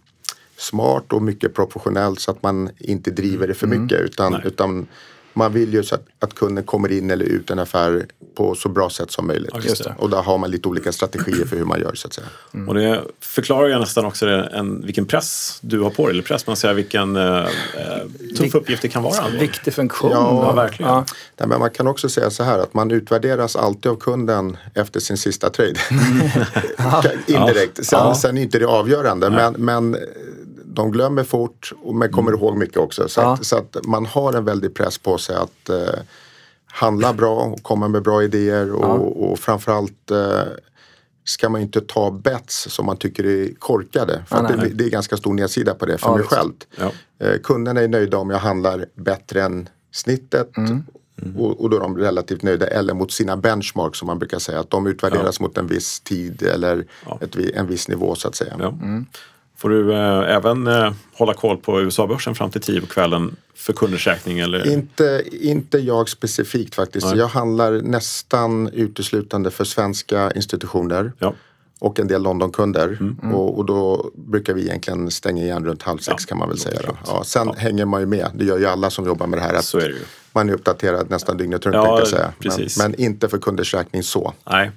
[0.56, 3.82] smart och mycket professionellt så att man inte driver det för mm.
[3.82, 4.00] mycket.
[4.00, 4.86] Utan, utan
[5.32, 8.68] man vill ju så att, att kunden kommer in eller ut en affär på så
[8.68, 9.50] bra sätt som möjligt.
[9.84, 12.26] Ja, och där har man lite olika strategier för hur man gör så att säga.
[12.54, 12.68] Mm.
[12.68, 16.46] Och det förklarar ju nästan också en, vilken press du har på dig, eller press,
[16.46, 17.46] man säger vilken eh, eh
[18.36, 19.28] tuff uppgift det kan vara.
[19.28, 20.10] Viktig funktion.
[20.10, 20.92] Ja, ja verkligen.
[20.92, 21.04] Ja.
[21.36, 25.00] Nej, men man kan också säga så här att man utvärderas alltid av kunden efter
[25.00, 25.74] sin sista trade.
[27.26, 27.86] Indirekt.
[27.86, 29.96] Sen, sen är inte det avgörande men, men
[30.74, 32.40] de glömmer fort men kommer mm.
[32.40, 33.08] ihåg mycket också.
[33.08, 33.32] Så, ja.
[33.32, 36.00] att, så, att, man har en väldig press på sig att eh,
[36.66, 38.92] handla bra och komma med bra idéer och, ja.
[38.94, 40.42] och framförallt eh,
[41.24, 44.22] ska man inte ta bets som man tycker är korkade.
[44.26, 46.52] För ja, det, det, är ganska stor nedsida på det för mig själv.
[46.76, 46.92] Ja.
[47.26, 50.82] Eh, kunderna är nöjda om jag handlar bättre än snittet mm.
[51.38, 54.60] Och, och, då är de relativt nöjda eller mot sina benchmarks som man brukar säga.
[54.60, 55.46] Att de utvärderas ja.
[55.46, 57.18] mot en viss tid eller ja.
[57.20, 58.56] ett, en viss nivå så att säga.
[58.58, 58.68] Ja.
[58.68, 59.06] Mm.
[59.60, 63.72] Får du eh, även eh, hålla koll på USA-börsen fram till tio på kvällen för
[63.72, 64.38] kunders räkning?
[64.38, 64.72] Eller?
[64.72, 67.06] Inte, inte jag specifikt faktiskt.
[67.06, 67.18] Nej.
[67.18, 71.12] Jag handlar nästan uteslutande för svenska institutioner.
[71.18, 71.34] Ja
[71.80, 72.88] och en del Londonkunder.
[72.88, 73.16] Mm.
[73.22, 73.34] Mm.
[73.34, 76.58] Och, och, då brukar vi egentligen stänga igen runt halv sex ja, kan man väl
[76.58, 76.80] säga.
[77.06, 77.54] Ja, sen ja.
[77.58, 79.54] hänger man ju med, det gör ju alla som jobbar med det här.
[79.54, 79.94] Att är det.
[80.32, 82.32] Man är uppdaterad nästan dygnet runt ja, jag säga.
[82.38, 84.34] Men, men, inte för kunders räkning så.
[84.50, 84.70] Nej.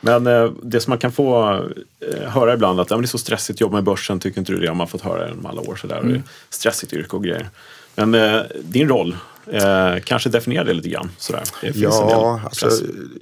[0.00, 1.54] Men eh, det som man kan få
[2.00, 4.52] eh, höra ibland att ja, det är så stressigt att jobba med börsen, tycker inte
[4.52, 4.68] du det?
[4.68, 5.76] Har man fått höra genom alla år.
[5.76, 5.98] Sådär.
[5.98, 6.22] Mm.
[6.50, 7.50] stressigt yrke och grejer.
[7.94, 11.10] Men eh, din roll, eh, kanske definierar det lite grann?
[11.18, 11.42] Sådär.
[11.60, 12.70] Det ja, alltså,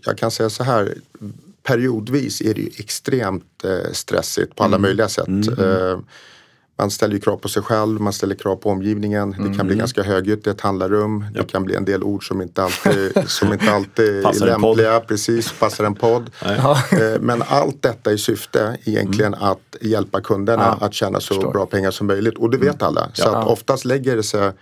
[0.05, 0.95] jag kan säga så här
[1.63, 4.83] periodvis är det extremt eh, stressigt på alla mm.
[4.83, 5.29] möjliga sätt.
[5.29, 6.05] Mm.
[6.79, 9.35] Man ställer ju krav på sig själv, man ställer krav på omgivningen.
[9.35, 9.51] Mm.
[9.51, 9.79] Det kan bli mm.
[9.79, 11.25] ganska högljutt i ett handlarrum.
[11.35, 11.41] Ja.
[11.43, 15.01] Det kan bli en del ord som inte alltid, som inte alltid är lämpliga.
[15.01, 16.31] Precis, passar en podd.
[16.93, 19.49] eh, men allt detta i syfte egentligen mm.
[19.49, 20.87] att hjälpa kunderna ja.
[20.87, 21.53] att tjäna så Förstår.
[21.53, 22.39] bra pengar som möjligt.
[22.39, 22.87] Och det vet mm.
[22.87, 23.11] alla.
[23.12, 23.37] Så ja.
[23.37, 24.53] att oftast lägger det sig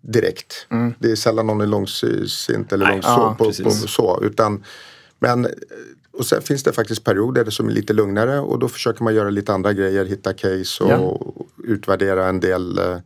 [0.00, 0.66] direkt.
[0.70, 0.94] Mm.
[0.98, 4.20] Det är sällan någon är långsint eller långsint på, på, så.
[4.22, 4.64] Utan,
[5.18, 5.48] men
[6.18, 9.30] och sen finns det faktiskt perioder som är lite lugnare och då försöker man göra
[9.30, 11.20] lite andra grejer, hitta case och ja.
[11.64, 12.98] utvärdera en del eh,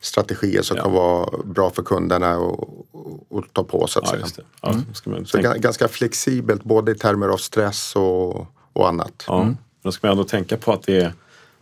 [0.00, 0.82] strategier som ja.
[0.82, 4.46] kan vara bra för kunderna och, och, och ta på så att ja, säga.
[4.62, 4.70] Ja,
[5.06, 5.26] mm.
[5.26, 9.24] så ganska flexibelt både i termer av stress och, och annat.
[9.26, 9.56] Ja, mm.
[9.82, 11.12] Då ska man ändå tänka på att det är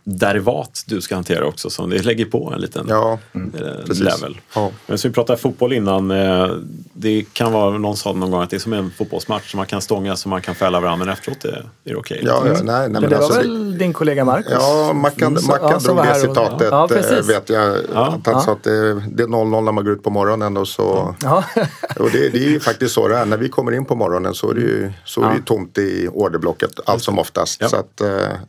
[0.09, 3.51] derivat du ska hantera också som det lägger på en liten ja, mm,
[3.87, 4.37] level.
[4.55, 4.71] Ja.
[4.85, 6.49] Men som vi pratade fotboll innan, eh,
[6.93, 9.67] det kan vara, någon sa någon gång att det är som en fotbollsmatch som man
[9.67, 12.19] kan stånga så man kan fälla varandra men efteråt är, är det okej.
[12.21, 12.21] Okay.
[12.23, 14.51] Ja, ja, nej, nej, men det alltså, var väl din kollega Marcus?
[14.51, 17.77] Ja, Mackan, mm, Mackan ja, drog det citatet ja, eh, vet jag.
[17.93, 20.67] Att han sa att det, det är 0-0 när man går ut på morgonen och
[20.67, 21.15] så.
[21.23, 21.43] Ja.
[21.95, 23.25] och det, det är ju faktiskt så det är.
[23.25, 26.09] När vi kommer in på morgonen så är det ju, så är det tomt i
[26.13, 27.69] orderblocket allt som oftast.
[27.69, 28.07] Så att, eh,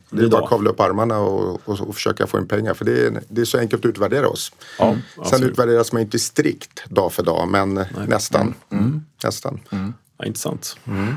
[0.09, 2.73] det är bara att kavla upp armarna och och, och, försöka få in pengar.
[2.73, 4.51] För det är, det är så enkelt att utvärdera oss.
[4.79, 4.97] Ja,
[5.29, 7.87] Sen utvärderas man inte strikt dag för dag men Nej.
[8.07, 8.53] nästan.
[8.71, 8.83] Mm.
[8.85, 9.05] Mm.
[9.23, 9.59] nästan.
[9.71, 9.93] Mm.
[10.17, 10.77] Ja, intressant.
[10.87, 11.15] Mm.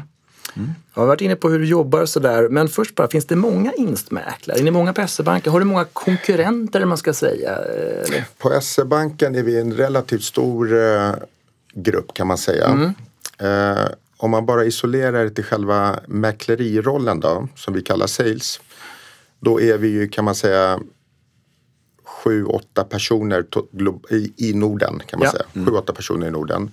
[0.94, 2.48] Jag har varit inne på hur du jobbar och sådär.
[2.48, 4.58] Men först bara, finns det många instmäklare?
[4.58, 5.52] Är ni många på SE-banken?
[5.52, 7.56] Har du många konkurrenter man ska säga?
[7.56, 8.24] Eller?
[8.38, 11.12] På SE-banken är vi en relativt stor eh,
[11.74, 12.66] grupp kan man säga.
[12.66, 12.94] Mm.
[13.38, 18.60] Eh, om man bara isolerar det till själva mäklerirollen då, som vi kallar sales,
[19.44, 20.80] då är vi ju kan man säga
[22.04, 23.44] sju, åtta personer
[24.36, 25.32] i Norden kan man ja.
[25.32, 25.44] säga.
[25.52, 25.66] Mm.
[25.66, 26.70] Sju, åtta personer i Norden.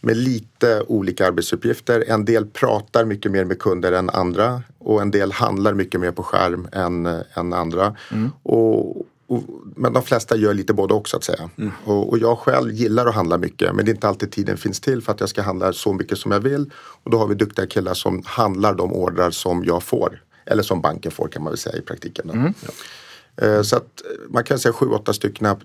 [0.00, 2.04] Med lite olika arbetsuppgifter.
[2.08, 6.10] En del pratar mycket mer med kunder än andra och en del handlar mycket mer
[6.10, 7.96] på skärm än, än andra.
[8.12, 8.30] Mm.
[8.42, 9.42] Och, och,
[9.76, 11.50] men de flesta gör lite både och så att säga.
[11.58, 11.72] Mm.
[11.84, 14.80] Och, och, jag själv gillar att handla mycket men det är inte alltid tiden finns
[14.80, 16.70] till för att jag ska handla så mycket som jag vill.
[16.76, 20.20] Och då har vi duktiga killar som handlar de ordrar som jag får.
[20.46, 22.30] Eller som banken får kan man väl säga i praktiken.
[22.30, 22.54] Mm.
[22.60, 23.46] Ja.
[23.46, 25.56] Eh, så att man kan säga sju, åtta stycken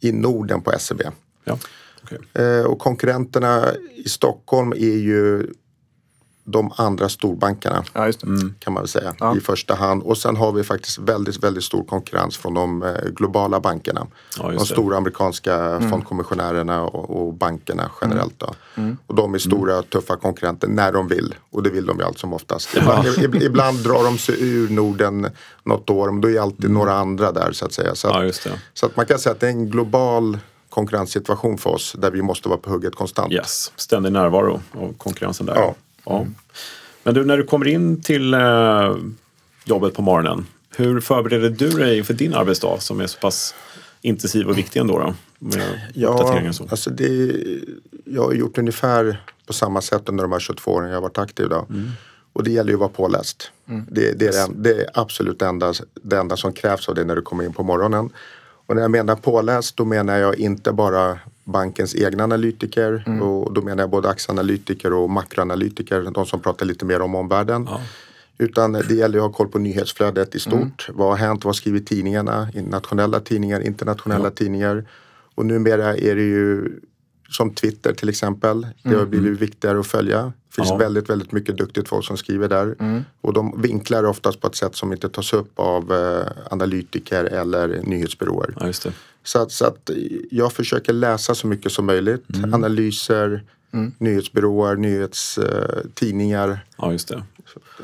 [0.00, 1.02] i Norden på SEB.
[1.44, 1.58] Ja.
[2.02, 2.44] Okay.
[2.44, 5.46] Eh, och konkurrenterna i Stockholm är ju
[6.44, 7.84] de andra storbankerna.
[7.92, 8.54] Ja, mm.
[8.58, 9.36] Kan man väl säga ja.
[9.36, 10.02] i första hand.
[10.02, 14.06] Och sen har vi faktiskt väldigt, väldigt stor konkurrens från de eh, globala bankerna.
[14.38, 15.90] Ja, de stora amerikanska mm.
[15.90, 18.34] fondkommissionärerna och, och, bankerna generellt.
[18.38, 18.54] Då.
[18.74, 18.88] Mm.
[18.88, 18.98] mm.
[19.06, 19.84] Och de är stora mm.
[19.84, 21.34] tuffa konkurrenter när de vill.
[21.50, 22.76] Och det vill de ju allt som oftast.
[22.76, 25.30] Ibland, ibland drar de sig ur Norden
[25.64, 26.74] något år men då är alltid mm.
[26.74, 27.94] några andra där så att säga.
[27.94, 30.38] Så att, så att man kan säga att det är en global
[30.74, 33.32] konkurrenssituation för oss där vi måste vara på hugget konstant.
[33.32, 35.54] Yes, ständig närvaro av konkurrensen där.
[35.54, 35.74] Ja.
[36.04, 36.26] Ja.
[37.02, 38.96] Men du, när du kommer in till eh,
[39.64, 43.54] jobbet på morgonen, hur förbereder du dig inför din arbetsdag som är så pass
[44.02, 44.98] intensiv och viktig ändå?
[44.98, 46.66] Då, med ja, så?
[46.70, 47.36] Alltså det,
[48.04, 51.18] jag har gjort ungefär på samma sätt under de här 22 åren jag har varit
[51.18, 51.48] aktiv.
[51.48, 51.66] Då.
[51.70, 51.90] Mm.
[52.32, 53.50] Och det gäller ju att vara påläst.
[53.68, 53.86] Mm.
[53.90, 57.04] Det, det, är det, det, är absolut det enda, det enda som krävs av dig
[57.04, 58.10] när du kommer in på morgonen.
[58.66, 63.22] Och när jag menar påläst då menar jag inte bara bankens egna analytiker mm.
[63.22, 67.66] och då menar jag både aktieanalytiker och makroanalytiker, de som pratar lite mer om omvärlden.
[67.70, 67.80] Ja.
[68.38, 70.88] Utan det gäller att ha koll på nyhetsflödet i stort.
[70.88, 70.98] Mm.
[70.98, 71.44] Vad har hänt?
[71.44, 72.48] Vad skriver tidningarna?
[72.54, 74.30] Nationella tidningar, internationella ja.
[74.30, 74.84] tidningar.
[75.34, 76.80] Och numera är det ju
[77.30, 78.66] som Twitter till exempel.
[78.82, 79.10] Det har mm.
[79.10, 80.22] blivit viktigare att följa.
[80.22, 80.76] Det finns ja.
[80.76, 82.74] väldigt, väldigt mycket duktigt folk som skriver där.
[82.80, 83.04] Mm.
[83.20, 87.80] Och de vinklar oftast på ett sätt som inte tas upp av eh, analytiker eller
[87.82, 88.54] nyhetsbyråer.
[88.60, 88.72] Ja,
[89.24, 89.90] så, att, så att
[90.30, 92.36] jag försöker läsa så mycket som möjligt.
[92.36, 92.54] Mm.
[92.54, 93.92] Analyser, mm.
[93.98, 96.48] nyhetsbyråer, nyhetstidningar.
[96.48, 97.22] Eh, ja, just det.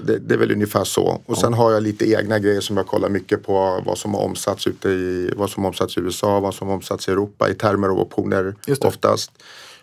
[0.07, 1.03] Det, det, är väl ungefär så.
[1.03, 1.40] Och ja.
[1.40, 3.83] sen har jag lite egna grejer som jag kollar mycket på.
[3.87, 7.11] Vad som har omsatts ute i, vad som omsatts i USA, vad som omsatts i
[7.11, 9.31] Europa i termer av optioner oftast.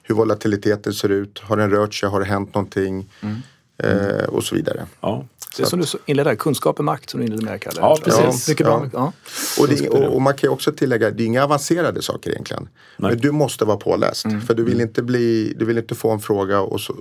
[0.03, 1.39] hur volatiliteten ser ut.
[1.39, 2.09] Har den rört sig?
[2.09, 3.09] Har det hänt någonting?
[3.21, 3.35] Mm.
[3.83, 4.85] Eh, och så vidare.
[5.01, 5.25] Ja.
[5.57, 7.77] Det är som du inledde, kunskap är makt som du inledde med Kalle.
[7.81, 8.49] Ja, precis.
[8.49, 8.89] Mycket bra.
[8.93, 9.13] Ja.
[9.59, 12.69] Och, det, och, och, man kan ju också tillägga, det är inga avancerade saker egentligen.
[12.97, 13.11] Nej.
[13.11, 14.25] Men du måste vara påläst.
[14.25, 14.41] Mm.
[14.41, 16.95] För du vill, inte bli, du vill inte få en fråga och, så,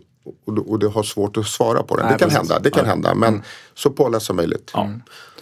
[0.47, 2.07] och, du, och du har svårt att svara på den.
[2.07, 2.51] Nej, det kan precis.
[2.51, 2.91] hända, det kan Nej.
[2.91, 3.15] hända.
[3.15, 3.43] Men mm.
[3.75, 4.71] så påläst som möjligt.
[4.75, 4.91] Ja.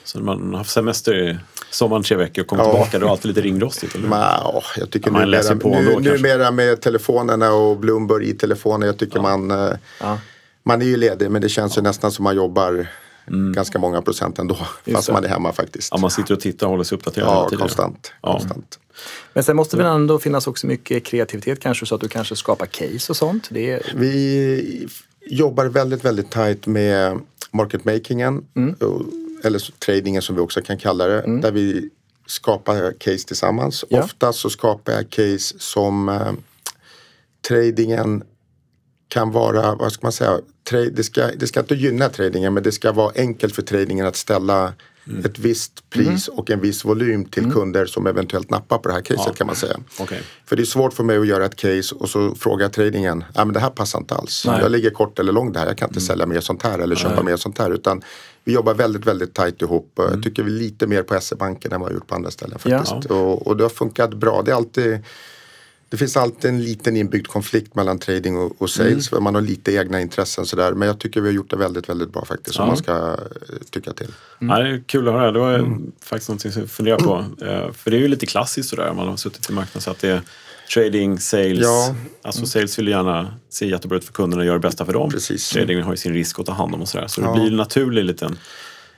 [0.04, 1.38] Så när man har haft semester i
[1.70, 2.70] sommaren tre veckor och kommer ja.
[2.70, 3.94] tillbaka det alltid lite ringrostigt?
[3.94, 4.08] Eller?
[4.08, 8.86] Men, åh, jag tycker ja, numera, på nu, numera med telefonerna och Bloomberg i telefonen,
[8.86, 9.72] jag tycker man eh,
[10.64, 12.86] man är ju ledig men det känns ju nästan som man jobbar
[13.26, 13.52] mm.
[13.52, 14.56] ganska många procent ändå.
[14.84, 15.12] Just fast det.
[15.12, 15.88] man är hemma faktiskt.
[15.90, 18.12] Ja, man sitter och tittar och håller sig uppdaterad Ja, konstant.
[18.22, 18.32] Ja.
[18.32, 18.78] konstant.
[19.32, 22.36] Men sen måste det väl ändå finnas också mycket kreativitet kanske så att du kanske
[22.36, 23.48] skapar case och sånt?
[23.50, 23.92] Det är...
[23.94, 24.88] Vi
[25.26, 28.44] jobbar väldigt, väldigt tajt med market makingen.
[28.56, 28.74] Mm.
[29.44, 31.20] Eller tradingen som vi också kan kalla det.
[31.20, 31.40] Mm.
[31.40, 31.90] Där vi
[32.26, 33.84] skapar case tillsammans.
[33.88, 34.02] Ja.
[34.02, 36.32] Ofta så skapar jag case som eh,
[37.48, 38.22] tradingen
[39.08, 42.72] kan vara, vad ska man säga, det ska, det ska inte gynna tradingen men det
[42.72, 44.72] ska vara enkelt för tradingen att ställa
[45.08, 45.24] mm.
[45.24, 46.38] ett visst pris mm.
[46.38, 47.54] och en viss volym till mm.
[47.54, 49.32] kunder som eventuellt nappar på det här caset ja.
[49.32, 49.76] kan man säga.
[49.98, 50.18] Okay.
[50.46, 53.44] För det är svårt för mig att göra ett case och så frågar tradingen, ja
[53.44, 54.44] men det här passar inte alls.
[54.46, 54.60] Nej.
[54.60, 56.06] Jag ligger kort eller långt här, jag kan inte mm.
[56.06, 57.24] sälja mer sånt här eller köpa Nej.
[57.24, 57.70] mer sånt här.
[57.70, 58.02] Utan
[58.44, 59.92] vi jobbar väldigt, väldigt tajt ihop.
[59.96, 60.22] Jag mm.
[60.22, 63.06] tycker vi lite mer på SE-banken än vad vi gjort på andra ställen faktiskt.
[63.08, 63.14] Ja.
[63.14, 64.42] Och, och det har funkat bra.
[64.42, 64.98] Det är alltid
[65.94, 69.12] det finns alltid en liten inbyggd konflikt mellan trading och, och sales.
[69.12, 69.24] Mm.
[69.24, 70.72] Man har lite egna intressen sådär.
[70.72, 72.58] Men jag tycker vi har gjort det väldigt, väldigt bra faktiskt.
[72.58, 72.66] Ja.
[72.66, 73.16] Man ska eh,
[73.70, 74.08] tycka till.
[74.40, 74.56] Mm.
[74.56, 75.32] Ja, det är kul att höra.
[75.32, 75.92] Det var mm.
[76.02, 77.24] faktiskt någonting som jag funderar på.
[77.44, 78.92] Uh, för det är ju lite klassiskt sådär.
[78.92, 80.22] Man har suttit i marknaden så att det är
[80.74, 81.58] trading, sales.
[81.62, 81.94] Ja.
[82.22, 85.10] Alltså sales vill gärna se jättebra ut för kunderna och göra det bästa för dem.
[85.10, 85.50] Precis.
[85.50, 87.06] Trading har ju sin risk att ta hand om och sådär.
[87.06, 87.26] Så ja.
[87.26, 88.38] det blir en naturlig liten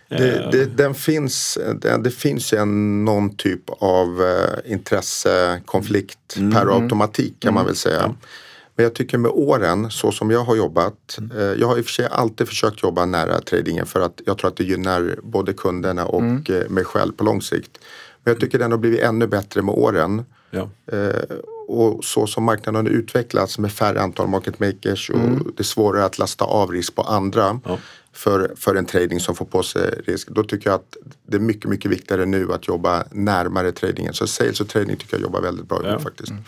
[0.08, 0.50] det, eh.
[0.50, 6.52] det, den finns, det, det finns en, någon typ av uh, intressekonflikt mm.
[6.52, 7.54] per automatik kan mm.
[7.54, 8.00] man väl säga.
[8.00, 8.14] Ja.
[8.76, 11.18] Men jag tycker med åren, så som jag har jobbat.
[11.18, 11.36] Mm.
[11.36, 14.38] Uh, jag har i och för sig alltid försökt jobba nära tradingen för att jag
[14.38, 16.44] tror att det gynnar både kunderna och mm.
[16.50, 17.78] uh, mig själv på lång sikt.
[18.24, 20.24] Men jag tycker den har blivit ännu bättre med åren.
[20.50, 20.70] Ja.
[21.68, 25.52] Och så som marknaden har utvecklats med färre antal market makers och mm.
[25.56, 27.60] det är svårare att lasta av risk på andra.
[27.64, 27.78] Ja
[28.16, 30.28] för, för en trading som får på sig risk.
[30.28, 34.14] Då tycker jag att det är mycket, mycket viktigare nu att jobba närmare tradingen.
[34.14, 35.98] Så sales och trading tycker jag jobbar väldigt bra ja.
[35.98, 36.30] faktiskt.
[36.30, 36.42] Mm.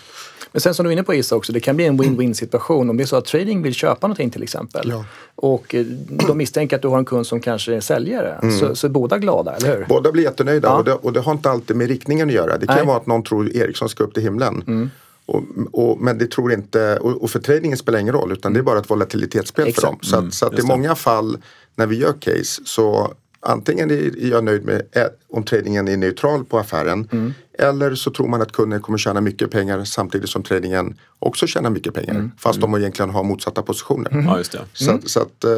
[0.53, 2.91] Men sen som du är inne på Issa också, det kan bli en win-win situation.
[2.91, 5.05] Om det är så att trading vill köpa någonting till exempel ja.
[5.35, 5.87] och eh,
[6.27, 8.39] de misstänker att du har en kund som kanske är säljare.
[8.43, 8.59] Mm.
[8.59, 9.87] Så, så är båda glada, eller hur?
[9.89, 10.79] Båda blir jättenöjda ja.
[10.79, 12.59] och, det, och det har inte alltid med riktningen att göra.
[12.59, 12.87] Det kan Nej.
[12.87, 14.65] vara att någon tror Ericsson ska upp till himlen.
[14.67, 14.91] Mm.
[15.29, 18.59] Och, och, men det tror inte, och, och för tradingen spelar ingen roll utan det
[18.59, 19.81] är bara ett volatilitetsspel Exakt.
[19.81, 19.99] för dem.
[20.03, 21.39] Så, att, så att mm, i många fall
[21.77, 26.45] när vi gör case så antingen är jag nöjd med eh, om tradingen är neutral
[26.45, 27.35] på affären mm.
[27.59, 31.71] eller så tror man att kunden kommer tjäna mycket pengar samtidigt som tradingen också tjänar
[31.71, 32.31] mycket pengar mm.
[32.39, 32.73] fast mm.
[32.73, 34.11] de egentligen har motsatta positioner.
[34.11, 34.27] Mm.
[34.27, 34.61] Ja, just det.
[34.73, 35.51] Så, att, så att, eh,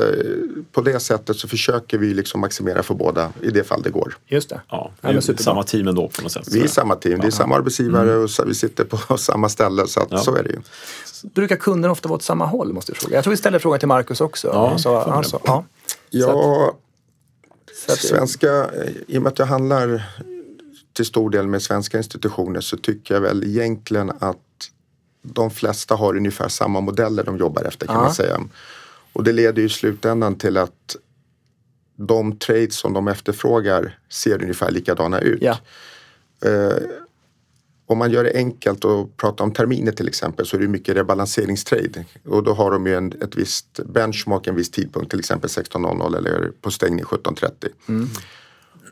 [0.72, 4.16] på det sättet så försöker vi liksom maximera för båda i det fall det går.
[4.26, 4.60] Just det.
[4.68, 6.48] Ja, vi är samma team ändå på något sätt.
[6.52, 8.22] Vi är samma team, det är samma arbetsgivare mm.
[8.22, 10.18] och så, vi sitter på samma ställe så att, ja.
[10.18, 10.58] så är det ju.
[11.34, 13.14] Brukar kunden ofta vara åt samma håll måste jag fråga?
[13.14, 14.48] Jag tror vi ställer frågan till Marcus också.
[14.48, 15.64] Ja, så, alltså, ja.
[16.10, 16.74] Ja,
[17.92, 18.70] att, svenska,
[19.06, 20.02] i och med att jag handlar
[20.92, 24.36] till stor del med svenska institutioner så tycker jag väl egentligen att
[25.22, 28.02] de flesta har ungefär samma modeller de jobbar efter kan ja.
[28.02, 28.40] man säga.
[29.12, 30.96] Och det leder ju i slutändan till att
[31.96, 35.42] de trades som de efterfrågar ser ungefär likadana ut.
[35.42, 35.58] Ja.
[36.46, 36.76] Uh,
[37.90, 40.96] om man gör det enkelt och pratar om terminer till exempel så är det mycket
[40.96, 42.04] rebalanseringstrade.
[42.28, 46.16] Och då har de ju en, ett visst benchmark en viss tidpunkt, till exempel 16.00
[46.16, 47.50] eller på stängning 17.30.
[47.88, 48.08] Mm.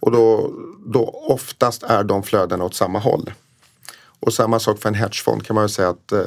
[0.01, 0.53] Och då,
[0.87, 3.31] då oftast är de flödena åt samma håll.
[4.21, 6.21] Och samma sak för en hedgefond kan man väl säga att eh,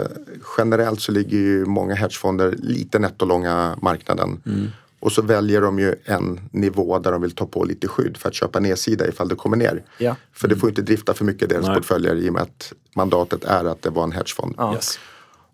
[0.57, 4.41] generellt så ligger ju många hedgefonder lite nettolånga marknaden.
[4.45, 4.67] Mm.
[5.01, 8.29] Och så väljer de ju en nivå där de vill ta på lite skydd för
[8.29, 9.83] att köpa nedsida ifall det kommer ner.
[9.97, 10.15] Ja.
[10.33, 11.75] För det får inte drifta för mycket deras Nej.
[11.75, 14.55] portföljer i och med att mandatet är att det var en hedgefond.
[14.57, 14.73] Ja.
[14.73, 14.99] Yes.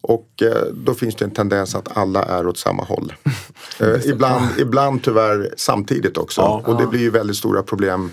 [0.02, 3.14] Och eh, då finns det en tendens att alla är åt samma håll.
[3.80, 6.42] eh, ibland, ibland tyvärr samtidigt också.
[6.42, 6.64] Ja.
[6.66, 8.12] Och det blir ju väldigt stora problem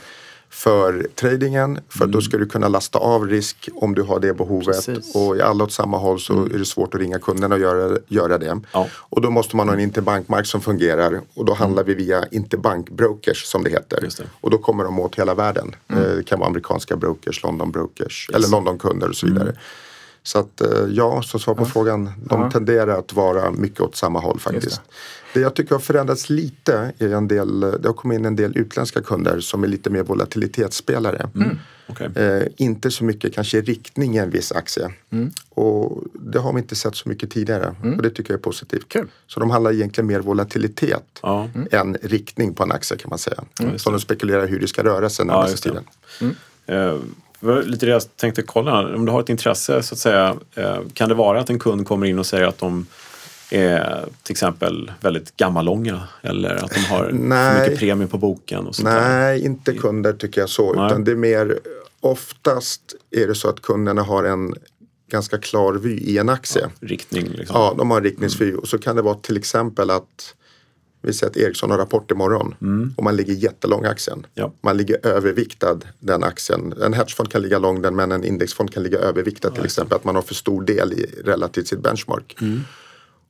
[0.54, 1.80] för tradingen.
[1.88, 2.10] För mm.
[2.10, 4.86] då ska du kunna lasta av risk om du har det behovet.
[4.86, 5.14] Precis.
[5.14, 6.54] Och i alla åt samma håll så mm.
[6.54, 8.60] är det svårt att ringa kunderna och göra, göra det.
[8.72, 8.88] Ja.
[8.94, 11.20] Och då måste man ha en interbankmark som fungerar.
[11.34, 11.58] Och då mm.
[11.58, 14.00] handlar vi via interbankbrokers som det heter.
[14.00, 14.24] Det.
[14.40, 15.74] Och då kommer de åt hela världen.
[15.88, 16.04] Mm.
[16.04, 18.36] Eh, det kan vara amerikanska brokers, London brokers yes.
[18.36, 19.48] eller Londonkunder och så vidare.
[19.48, 19.56] Mm.
[20.22, 21.66] Så att eh, ja, som svar på ja.
[21.66, 22.50] frågan, de ja.
[22.50, 24.80] tenderar att vara mycket åt samma håll faktiskt.
[25.34, 25.40] Det.
[25.40, 29.02] jag tycker har förändrats lite är en del, det har kommit in en del utländska
[29.02, 31.30] kunder som är lite mer volatilitetsspelare.
[31.34, 31.58] Mm.
[31.88, 32.08] Okay.
[32.14, 34.90] Eh, inte så mycket kanske riktning i en viss aktie.
[35.12, 35.30] Mm.
[35.48, 37.96] Och det har vi inte sett så mycket tidigare mm.
[37.96, 38.92] och det tycker jag är positivt.
[38.92, 39.06] Cool.
[39.26, 41.48] Så de handlar egentligen mer volatilitet ja.
[41.54, 41.68] mm.
[41.72, 43.44] än riktning på en aktie kan man säga.
[43.60, 43.78] Mm.
[43.78, 45.80] Så de spekulerar hur det ska röra sig närmaste ja,
[46.18, 46.36] tiden.
[46.70, 47.00] Uh,
[47.40, 48.94] var lite det jag tänkte kolla.
[48.94, 51.86] Om du har ett intresse så att säga, uh, kan det vara att en kund
[51.86, 52.86] kommer in och säger att de
[53.50, 57.54] är till exempel väldigt gammallånga eller att de har Nej.
[57.54, 58.66] för mycket premie på boken?
[58.66, 59.46] Och sånt Nej, där.
[59.46, 60.72] inte kunder tycker jag så.
[60.72, 60.86] Nej.
[60.86, 61.58] Utan det är mer
[62.00, 64.54] oftast är det så att kunderna har en
[65.10, 66.62] ganska klar vy i en aktie.
[66.62, 67.28] Ja, riktning.
[67.28, 67.56] Liksom.
[67.56, 68.48] Ja, de har en riktningsvy.
[68.48, 68.58] Mm.
[68.58, 70.34] Och så kan det vara till exempel att
[71.02, 72.94] vi säger att Ericsson har rapport imorgon mm.
[72.96, 74.26] och man ligger jättelång aktien.
[74.34, 74.52] Ja.
[74.60, 76.74] Man ligger överviktad den aktien.
[76.82, 79.96] En hedgefond kan ligga lång den men en indexfond kan ligga överviktad ja, till exempel.
[79.96, 82.36] Att man har för stor del i relativt sitt benchmark.
[82.40, 82.60] Mm.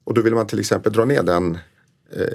[0.04, 1.58] Och då vill man till exempel dra ner den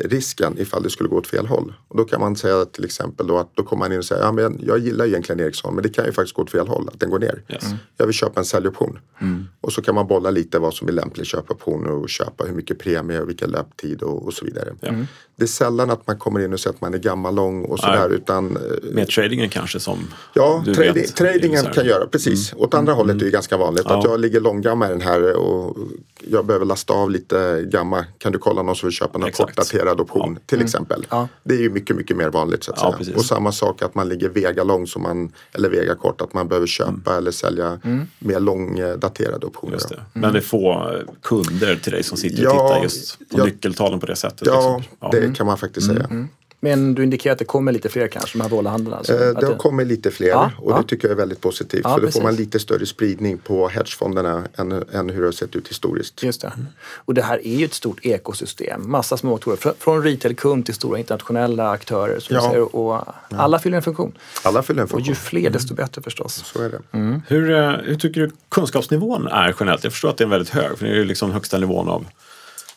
[0.06, 1.74] risken ifall det skulle gå åt fel håll.
[1.88, 4.24] Och då kan man säga till exempel då att då kommer man in och säger
[4.24, 6.90] ja, men jag gillar egentligen Ericsson men det kan ju faktiskt gå åt fel håll,
[6.94, 7.44] att den går ner.
[7.50, 7.64] Yes.
[7.64, 7.78] Mm.
[7.98, 9.00] Jag vill köpa en säljoption.
[9.22, 9.48] Mm.
[9.62, 12.80] Och så kan man bolla lite vad som är lämplig köpoption och köpa hur mycket
[12.80, 14.74] premie och vilken löptid och, och så vidare.
[14.82, 15.08] Mm.
[15.36, 17.80] Det är sällan att man kommer in och säger att man är gammal lång och
[17.80, 18.10] sådär.
[18.10, 18.62] Utan, eh,
[18.92, 22.54] Med tradingen kanske som Ja, du trading, vet, tradingen kan göra, precis.
[22.54, 22.64] Mm.
[22.64, 24.00] Åt andra hållet är det ganska vanligt ja.
[24.00, 25.78] att jag ligger långgamma i den här och
[26.20, 28.06] jag behöver lasta av lite gamma.
[28.18, 29.24] Kan du kolla någon som vill köpa en
[29.70, 30.42] kortdaterad option ja.
[30.46, 30.66] till mm.
[30.66, 31.06] exempel.
[31.10, 31.28] Ja.
[31.44, 33.18] Det är ju mycket, mycket mer vanligt så att ja, säga.
[33.18, 36.48] Och samma sak att man ligger vega lång som man, eller vega kort, att man
[36.48, 37.18] behöver köpa mm.
[37.18, 38.08] eller sälja mm.
[38.20, 39.74] mer långdaterade optioner.
[39.74, 39.96] Just det.
[39.96, 40.08] Mm.
[40.14, 44.06] Men det är få kunder till dig som sitter och tittar just på nyckeltalen på
[44.06, 44.48] det sättet?
[44.48, 45.10] Ja, liksom.
[45.12, 46.28] det kan man faktiskt säga.
[46.62, 46.80] Mm.
[46.80, 48.98] Men du indikerar att det kommer lite fler kanske, de här vålahandlarna?
[48.98, 50.78] Alltså, eh, det har kommit lite fler ja, och ja.
[50.78, 51.82] det tycker jag är väldigt positivt.
[51.84, 55.32] Ja, för då får man lite större spridning på hedgefonderna än, än hur det har
[55.32, 56.24] sett ut historiskt.
[56.24, 56.52] Just det.
[56.96, 58.92] Och det här är ju ett stort ekosystem.
[58.92, 59.74] Massa små aktörer.
[59.80, 62.20] Från retailkund till stora internationella aktörer.
[62.20, 62.42] Som ja.
[62.42, 64.18] Säger, och alla fyller en funktion.
[64.44, 65.02] Alla fyller en funktion.
[65.02, 66.34] Och ju fler desto bättre förstås.
[66.46, 66.80] Så är det.
[66.92, 67.22] Mm.
[67.28, 69.84] Hur, eh, hur tycker du kunskapsnivån är generellt?
[69.84, 72.06] Jag förstår att det är väldigt hög, för det är ju liksom högsta nivån av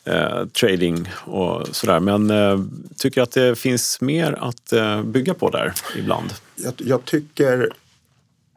[0.04, 2.00] eh, trading och sådär.
[2.00, 2.60] Men eh,
[2.96, 6.30] tycker att det finns mer att eh, bygga på där ibland?
[6.56, 7.72] Jag, jag, tycker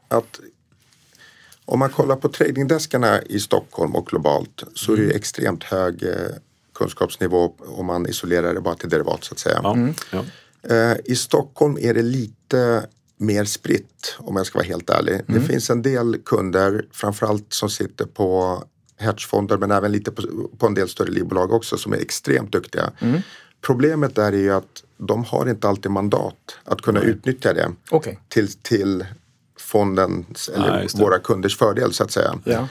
[0.07, 0.39] att
[1.65, 5.15] om man kollar på tradingdeskarna i Stockholm och globalt så är det mm.
[5.15, 6.11] extremt hög eh,
[6.73, 9.59] kunskapsnivå om man isolerar det bara till derivat så att säga.
[9.63, 9.73] Ja.
[9.73, 9.93] Mm.
[10.11, 10.25] Ja.
[10.69, 12.85] Eh, I Stockholm är det lite
[13.17, 15.13] mer spritt om jag ska vara helt ärlig.
[15.13, 15.25] Mm.
[15.27, 18.63] Det finns en del kunder, framförallt som sitter på
[18.97, 20.21] hedgefonder men även lite på,
[20.57, 22.91] på en del större livbolag också som är extremt duktiga.
[22.99, 23.21] Mm.
[23.61, 27.09] Problemet där är ju att de har inte alltid mandat att kunna Nej.
[27.09, 28.15] utnyttja det okay.
[28.27, 29.05] till, till
[29.59, 32.39] fondens eller Nej, våra kunders fördel så att säga.
[32.43, 32.67] Ja.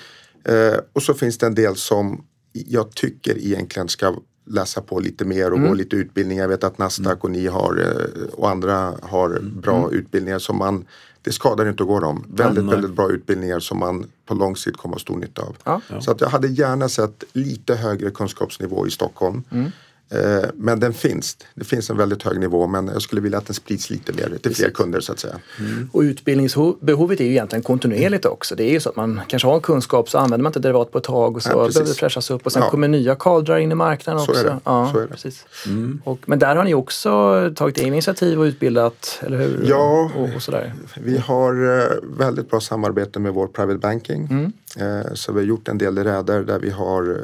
[0.52, 5.24] Eh, och så finns det en del som jag tycker egentligen ska läsa på lite
[5.24, 5.68] mer och mm.
[5.68, 6.42] gå lite utbildningar.
[6.42, 7.20] Jag vet att Nasdaq mm.
[7.20, 9.98] och ni har eh, och andra har bra mm.
[9.98, 10.84] utbildningar som man
[11.24, 12.24] det skadar inte att gå dem.
[12.28, 15.56] Väldigt, väldigt bra utbildningar som man på lång sikt kommer att ha stor nytta av.
[15.64, 16.00] Ja.
[16.00, 19.42] Så att jag hade gärna sett lite högre kunskapsnivå i Stockholm.
[19.50, 19.70] Mm.
[20.14, 21.36] Eh, men den finns.
[21.54, 24.38] Det finns en väldigt hög nivå men jag skulle vilja att den sprids lite mer
[24.42, 25.36] till fler kunder så att säga.
[25.58, 25.90] Mm.
[25.92, 28.54] Och utbildningsbehovet är ju egentligen kontinuerligt också.
[28.54, 30.92] Det är ju så att man kanske har en kunskap så använder man inte derivat
[30.92, 32.70] på ett tag och så ja, behöver det fräschas upp och sen ja.
[32.70, 34.34] kommer nya kaldrar in i marknaden också.
[34.34, 34.58] Så är det.
[34.64, 35.08] Ja, så är det.
[35.08, 35.46] Precis.
[35.66, 36.02] Mm.
[36.04, 37.10] Och, men där har ni också
[37.56, 39.66] tagit egna initiativ och utbildat, eller hur?
[39.68, 40.72] Ja, och, och sådär.
[40.94, 44.28] vi har eh, väldigt bra samarbete med vår private banking.
[44.30, 44.52] Mm.
[44.76, 47.20] Eh, så vi har gjort en del räder där vi har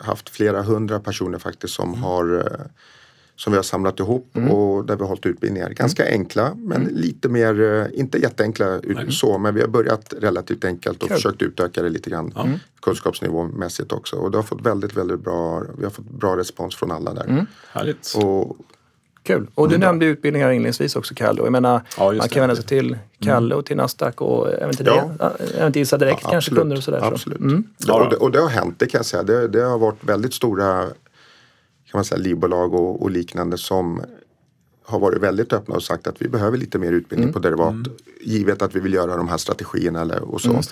[0.00, 2.02] haft flera hundra personer faktiskt som mm.
[2.02, 2.66] har eh,
[3.40, 4.50] som vi har samlat ihop mm.
[4.50, 5.70] och där vi har hållit utbildningar.
[5.70, 6.20] Ganska mm.
[6.20, 6.94] enkla men mm.
[6.94, 11.16] lite mer, eh, inte jätteenkla så men vi har börjat relativt enkelt och cool.
[11.16, 12.58] försökt utöka det lite grann mm.
[12.82, 14.16] kunskapsnivåmässigt också.
[14.16, 17.24] Och det har fått väldigt, väldigt bra, vi har fått bra respons från alla där.
[17.24, 17.46] Mm.
[17.72, 18.14] Härligt.
[18.16, 18.56] Och,
[19.22, 19.46] Kul.
[19.54, 21.42] Och du nämnde utbildningar inledningsvis också Kalle.
[21.42, 24.86] Jag menar, ja, man kan vända sig till Kalle och till Nasdaq och även till,
[24.86, 25.10] ja.
[25.18, 27.00] det, även till Direkt ja, kanske kunder och sådär.
[27.02, 27.38] Absolut.
[27.38, 27.44] Så.
[27.44, 27.64] Mm.
[27.78, 29.22] Ja, och, det, och, det, har hänt, det kan jag säga.
[29.22, 30.86] Det, det har varit väldigt stora
[31.90, 34.02] kan man säga, livbolag och, och, liknande som
[34.84, 37.32] har varit väldigt öppna och sagt att vi behöver lite mer utbildning mm.
[37.32, 37.92] på derivat mm.
[38.20, 40.50] givet att vi vill göra de här strategierna eller, och så.
[40.50, 40.62] Mm.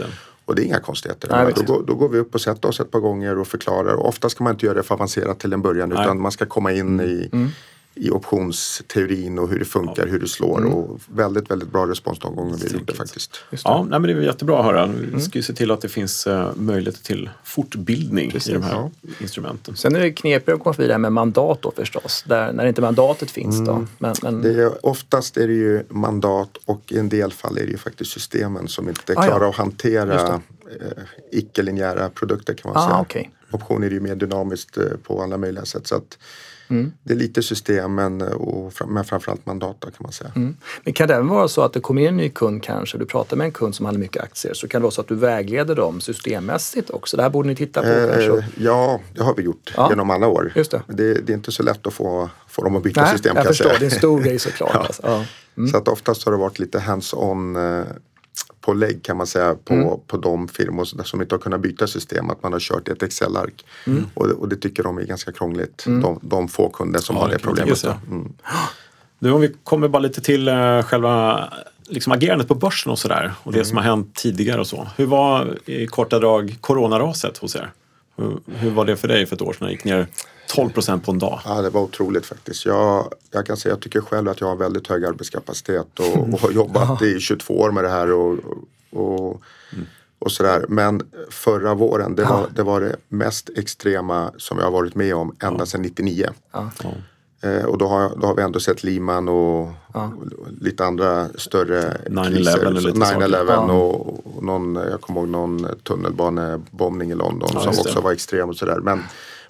[0.45, 1.29] Och det är inga konstigheter.
[1.33, 3.95] Nej, då, går, då, går vi upp och sätter oss ett par gånger och förklarar.
[3.95, 6.05] Och ofta ska man inte göra det för avancerat till en början Nej.
[6.05, 7.07] utan man ska komma in mm.
[7.07, 7.31] i,
[8.01, 10.13] i optionsteorin och hur det funkar, ja.
[10.13, 10.59] hur det slår.
[10.59, 10.73] Mm.
[10.73, 13.41] Och väldigt, väldigt bra respons de gånger vi gjort det faktiskt.
[13.51, 13.61] Det.
[13.65, 14.87] Ja, nej, men det är jättebra att höra.
[14.87, 15.21] Vi mm.
[15.21, 18.49] ska ju se till att det finns uh, möjlighet till fortbildning Precis.
[18.49, 18.91] i de här ja.
[19.21, 19.77] instrumenten.
[19.77, 23.31] Sen är det knepigare att komma förbi med mandat då förstås, där, när inte mandatet
[23.31, 23.59] finns.
[23.59, 23.73] Då.
[23.73, 23.89] Mm.
[23.99, 24.43] Men, men...
[24.43, 27.79] Det är, oftast är det ju mandat och i en del fall är det ju
[27.79, 29.49] faktiskt systemen som inte ah, klarar ja.
[29.49, 30.41] att hantera
[30.81, 31.03] eh,
[31.33, 33.01] icke-linjära produkter kan man ah, säga.
[33.01, 33.25] Okay.
[33.51, 35.87] Optioner är ju mer dynamiskt eh, på alla möjliga sätt.
[35.87, 36.19] Så att,
[36.71, 36.93] Mm.
[37.03, 40.33] Det är lite system men, och, men framförallt mandata kan man säga.
[40.37, 40.57] Mm.
[40.85, 43.07] Men kan det även vara så att det kommer in en ny kund kanske, du
[43.07, 45.15] pratar med en kund som hade mycket aktier, så kan det vara så att du
[45.15, 47.17] vägleder dem systemmässigt också?
[47.17, 48.49] Det här borde ni titta på eh, kanske?
[48.57, 49.91] Ja, det har vi gjort ja.
[49.91, 50.53] genom alla år.
[50.57, 50.83] Just det.
[50.87, 51.33] Det, det.
[51.33, 53.37] är inte så lätt att få, få dem att byta Nej, system.
[53.37, 53.79] Jag kan förstår, säga.
[53.79, 54.71] det är en stor grej såklart.
[54.75, 54.81] ja.
[54.81, 55.03] Alltså.
[55.05, 55.25] Ja.
[55.57, 55.71] Mm.
[55.71, 57.85] Så att oftast har det varit lite hands-on eh,
[58.61, 59.89] pålägg kan man säga på, mm.
[60.07, 62.31] på de firmor som inte har kunnat byta system.
[62.31, 63.65] Att man har kört ett Excel-ark.
[63.87, 64.07] Mm.
[64.15, 65.87] Och, och, det tycker de är ganska krångligt.
[65.87, 66.03] Mm.
[66.03, 67.83] De, de få kunder som ja, har det problemet.
[67.83, 67.97] Det.
[68.11, 68.33] Mm.
[69.21, 71.45] Nu om vi kommer bara lite till uh, själva
[71.89, 73.33] liksom agerandet på börsen och sådär.
[73.43, 74.89] Och det som har hänt tidigare och så.
[74.97, 77.71] Hur var i korta drag coronaraset hos er?
[78.47, 79.67] Hur, var det för dig för ett år sedan?
[79.67, 80.07] Det gick ner
[80.49, 81.41] 12 procent på en dag.
[81.45, 82.67] Ja, det var otroligt faktiskt.
[82.67, 86.41] Jag, jag kan säga, jag tycker själv att jag har väldigt hög arbetskapacitet och, och
[86.41, 88.39] har jobbat i 22 år med det här och,
[88.91, 89.43] och,
[89.73, 89.87] mm.
[90.19, 90.65] och sådär.
[90.69, 95.15] Men förra våren, det var, det var det mest extrema som jag har varit med
[95.15, 96.31] om ända sedan 99.
[97.41, 100.13] Eh, och då har, då har vi ändå sett Liman och, ja.
[100.61, 107.61] lite andra större 9-11 och, och någon, jag kommer ihåg någon tunnelbanebombning i London ja,
[107.61, 108.79] som också var extrem och sådär.
[108.83, 109.03] Men,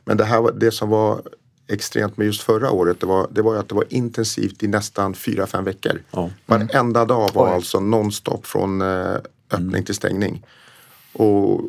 [0.04, 1.22] men det, här, det som var
[1.68, 5.14] extremt med just förra året det var, det var att det var intensivt i nästan
[5.14, 6.02] 4-5 veckor.
[6.10, 6.18] Ja.
[6.20, 6.32] Mm.
[6.46, 7.54] Varenda dag var Oj.
[7.54, 9.14] alltså nonstop från eh,
[9.50, 9.84] öppning mm.
[9.84, 10.46] till stängning.
[11.12, 11.60] Och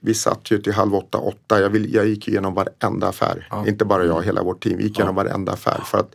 [0.00, 1.60] vi satt ju till halv åtta, åtta.
[1.60, 3.48] Jag, vill, jag gick igenom varenda affär.
[3.50, 3.66] Ja.
[3.66, 4.76] Inte bara jag, hela vårt team.
[4.76, 5.22] Vi gick igenom ja.
[5.22, 5.82] varenda affär.
[5.84, 6.14] För att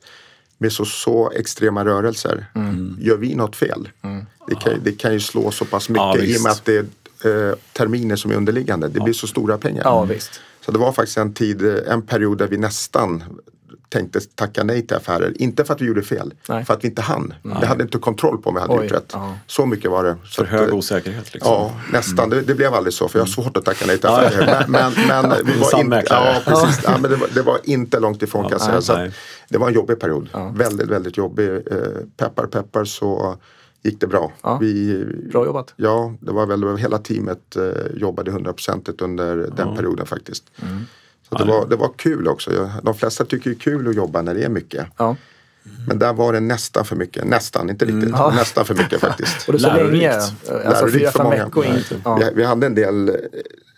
[0.58, 2.98] med så, så extrema rörelser, mm.
[3.00, 3.90] gör vi något fel?
[4.02, 4.26] Mm.
[4.48, 6.78] Det, kan, det kan ju slå så pass mycket ja, i och med att det
[6.78, 8.88] är eh, terminer som är underliggande.
[8.88, 9.82] Det blir så stora pengar.
[9.84, 10.42] Ja, visst.
[10.66, 13.24] Så det var faktiskt en tid, en period där vi nästan
[13.94, 15.42] tänkte tacka nej till affärer.
[15.42, 16.66] Inte för att vi gjorde fel, nej.
[16.66, 17.34] för att vi inte hann.
[17.42, 17.58] Nej.
[17.62, 19.16] Vi hade inte kontroll på om vi hade Oj, gjort rätt.
[19.16, 19.38] Aha.
[19.48, 20.18] Så mycket var det.
[20.26, 21.34] Så för hög eh, osäkerhet?
[21.34, 21.52] Liksom.
[21.52, 22.26] Ja, nästan.
[22.26, 22.30] Mm.
[22.30, 24.66] Det, det, blev aldrig så för jag har svårt att tacka nej till affärer.
[24.68, 26.84] men, men, men vi var inte, ja, precis.
[26.84, 28.82] Ja, men det, var, det var inte långt ifrån kan jag säga.
[28.82, 29.18] Så
[29.50, 30.30] det var en jobbig period.
[30.56, 31.50] Väldigt, väldigt jobbig.
[31.50, 31.62] Eh,
[32.18, 33.38] peppar, peppar så
[33.84, 34.32] gick det bra.
[34.42, 35.74] Ja, vi, bra jobbat.
[35.76, 39.76] Ja, det var väl hela teamet eh, jobbade hundraprocentigt under den ja.
[39.76, 40.44] perioden faktiskt.
[40.62, 40.86] Mm.
[41.38, 42.70] Så det, var, det var kul också.
[42.84, 44.88] De flesta tycker det är kul att jobba när det är mycket.
[44.98, 45.16] Ja.
[45.88, 47.26] Men där var det nästan för mycket.
[47.26, 48.04] Nästan, inte riktigt.
[48.04, 48.20] Mm.
[48.20, 48.34] Ja.
[48.36, 49.48] Nästan för mycket faktiskt.
[49.48, 50.14] Och det så länge?
[50.66, 51.66] Alltså fyra, fem veckor.
[52.04, 52.16] Ja.
[52.16, 53.16] Vi, vi, hade en del eh,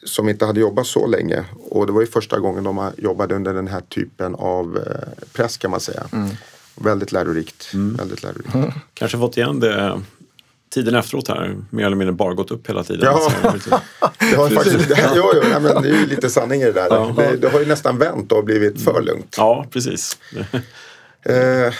[0.03, 1.43] som inte hade jobbat så länge.
[1.69, 5.57] Och det var ju första gången de jobbade under den här typen av eh, press
[5.57, 6.03] kan man säga.
[6.11, 6.29] Mm.
[6.75, 7.73] Väldigt lärorikt.
[7.73, 7.95] Mm.
[7.95, 8.55] Väldigt lärorikt.
[8.55, 8.71] Mm.
[8.93, 10.01] Kanske fått igen det
[10.75, 13.01] tiden efteråt här mer eller mindre bara gått upp hela tiden.
[13.03, 13.31] Ja,
[14.19, 16.71] det, har faktiskt, det, jo, jo, nej, men det är ju lite sanning i det
[16.71, 17.13] där.
[17.15, 19.35] Det, det, har ju nästan vänt och blivit för lugnt.
[19.37, 20.17] Ja, precis.
[21.25, 21.73] Eh,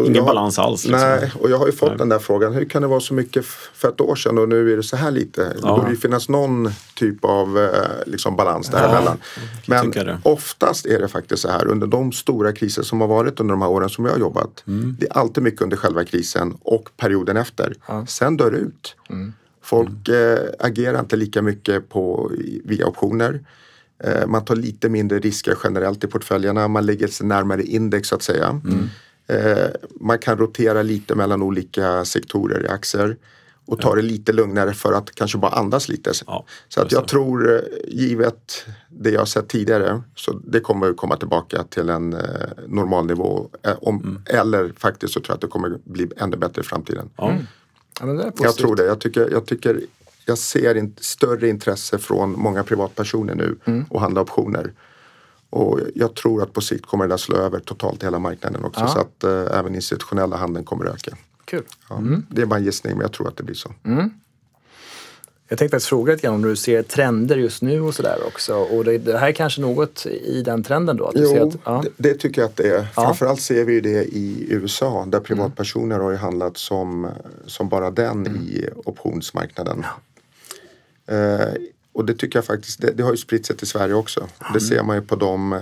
[0.00, 0.84] Ingen jag, balans alls.
[0.84, 1.08] Liksom.
[1.08, 1.98] Nej, och jag har ju fått nej.
[1.98, 2.52] den där frågan.
[2.52, 4.96] Hur kan det vara så mycket för ett år sedan och nu är det så
[4.96, 5.40] här lite?
[5.62, 5.68] Ja.
[5.68, 7.70] Det borde ju finnas någon typ av eh,
[8.06, 9.18] liksom, balans däremellan.
[9.66, 13.40] Ja, Men oftast är det faktiskt så här under de stora kriser som har varit
[13.40, 14.64] under de här åren som jag har jobbat.
[14.66, 14.96] Mm.
[15.00, 17.74] Det är alltid mycket under själva krisen och perioden efter.
[17.86, 18.06] Ja.
[18.06, 18.96] Sen dör det ut.
[19.10, 19.32] Mm.
[19.62, 20.32] Folk mm.
[20.32, 22.30] eh, agerar inte lika mycket på,
[22.64, 23.40] via optioner.
[24.04, 26.68] Eh, man tar lite mindre risker generellt i portföljerna.
[26.68, 28.48] Man lägger sig närmare index så att säga.
[28.48, 28.88] Mm.
[29.28, 29.66] Eh,
[30.00, 33.16] man kan rotera lite mellan olika sektorer i aktier
[33.68, 36.12] och ta det lite lugnare för att kanske bara andas lite.
[36.26, 41.16] Ja, så att jag tror, eh, givet det jag sett tidigare, så det kommer komma
[41.16, 42.20] tillbaka till en eh,
[42.66, 43.50] normal nivå.
[43.62, 44.22] Eh, om, mm.
[44.26, 47.10] Eller faktiskt så tror jag att det kommer bli ännu bättre i framtiden.
[47.18, 47.46] Mm.
[48.00, 48.84] Ja, jag tror det.
[48.84, 49.80] Jag tycker, jag tycker
[50.24, 53.84] jag ser in, större intresse från många privatpersoner nu mm.
[53.90, 54.72] att handla optioner.
[55.50, 58.80] Och jag tror att på sikt kommer det där slå över totalt hela marknaden också
[58.80, 58.88] ja.
[58.88, 61.16] så att eh, även institutionella handeln kommer öka.
[61.44, 61.64] Kul.
[61.88, 62.26] Ja, mm.
[62.30, 63.72] Det är bara en gissning men jag tror att det blir så.
[63.84, 64.10] Mm.
[65.50, 68.54] Jag tänkte faktiskt fråga lite grann om du ser trender just nu och sådär också.
[68.54, 71.06] Och det, det, här är kanske något i den trenden då?
[71.06, 71.82] Att jo, ser att, ja.
[71.84, 72.88] det, det, tycker jag att det är.
[72.96, 73.02] Ja.
[73.02, 76.04] Framförallt ser vi det i USA där privatpersoner mm.
[76.04, 77.10] har ju handlat som,
[77.46, 78.36] som bara den mm.
[78.36, 79.84] i optionsmarknaden.
[81.06, 81.14] Ja.
[81.14, 81.54] Eh,
[81.92, 84.20] och det tycker jag faktiskt, det, det, har ju spritt sig till Sverige också.
[84.20, 84.52] Mm.
[84.54, 85.60] Det ser man ju på de, eh,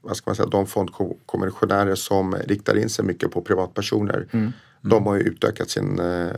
[0.00, 4.26] vad ska man säga, de fondkommissionärer som riktar in sig mycket på privatpersoner.
[4.30, 4.52] Mm.
[4.82, 6.30] De har ju utökat sin, eh,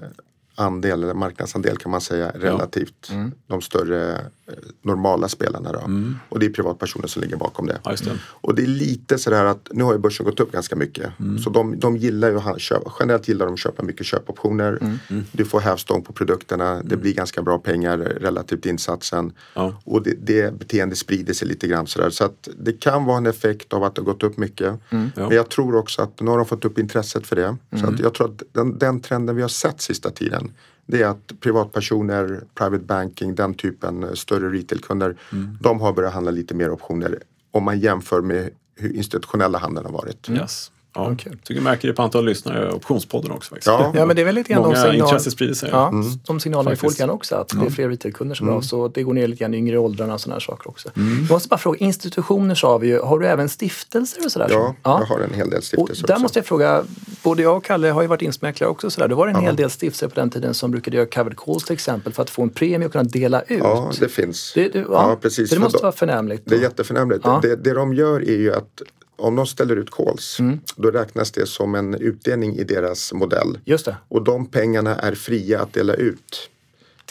[0.54, 3.14] andel, eller marknadsandel kan man säga, relativt ja.
[3.14, 3.32] mm.
[3.46, 5.72] de större eh, normala spelarna.
[5.72, 5.78] Då.
[5.78, 6.16] Mm.
[6.28, 7.78] Och det är privatpersoner som ligger bakom det.
[7.84, 8.18] Ja, det.
[8.24, 11.20] Och det är lite sådär att nu har ju börsen gått upp ganska mycket.
[11.20, 11.38] Mm.
[11.38, 14.78] Så de, de gillar ju att köpa, generellt gillar de att köpa mycket köpoptioner.
[14.80, 14.98] Mm.
[15.08, 15.24] Mm.
[15.32, 19.32] Du får hävstång på produkterna, det blir ganska bra pengar relativt insatsen.
[19.54, 19.74] Ja.
[19.84, 22.10] Och det, det beteendet sprider sig lite grann sådär.
[22.10, 24.74] Så att det kan vara en effekt av att det har gått upp mycket.
[24.90, 27.56] Men jag tror också att nu har de fått upp intresset för det.
[27.80, 30.41] Så att jag tror att den, den trenden vi har sett sista tiden
[30.86, 35.58] det är att privatpersoner, private banking, den typen större retailkunder, mm.
[35.60, 37.18] de har börjat handla lite mer optioner
[37.50, 40.28] om man jämför med hur institutionella handeln har varit.
[40.30, 40.72] Yes.
[40.94, 41.32] Ja, okay.
[41.32, 43.50] tycker jag märker det på antal lyssnare i Optionspodden också.
[43.50, 43.66] Faktiskt.
[43.66, 43.92] Ja.
[43.94, 45.08] ja, men det är väl lite grann Många de signal...
[45.08, 45.68] intresse sprider sig.
[45.72, 46.06] Ja, mm.
[46.26, 48.58] De signalerna vi får lite grann också, att det är fler retailkunder som mm.
[48.58, 48.62] bra.
[48.62, 50.88] Så det går ner lite grann i yngre åldrarna och sådana här saker också.
[50.96, 51.18] Mm.
[51.18, 54.48] Jag måste bara fråga, institutioner sa vi ju, har du även stiftelser och sådär?
[54.50, 56.22] Ja, ja, jag har en hel del stiftelser och Där också.
[56.22, 56.84] måste jag fråga,
[57.22, 58.90] både jag och Kalle har ju varit instmäklare också.
[58.90, 59.08] Sådär.
[59.08, 59.40] Det var en ja.
[59.40, 62.30] hel del stiftelser på den tiden som brukade göra covered calls till exempel för att
[62.30, 63.58] få en premie och kunna dela ut.
[63.58, 64.52] Ja, det finns.
[64.54, 64.86] Det, det ja.
[64.90, 65.18] ja.
[65.22, 65.48] precis.
[65.48, 66.42] Så det måste vara förnämligt.
[66.46, 67.24] Det är jätteförnämligt.
[67.42, 68.82] Det, det de gör är ju att
[69.16, 70.60] om de ställer ut calls, mm.
[70.76, 73.58] då räknas det som en utdelning i deras modell.
[73.64, 73.96] Just det.
[74.08, 76.50] Och de pengarna är fria att dela ut.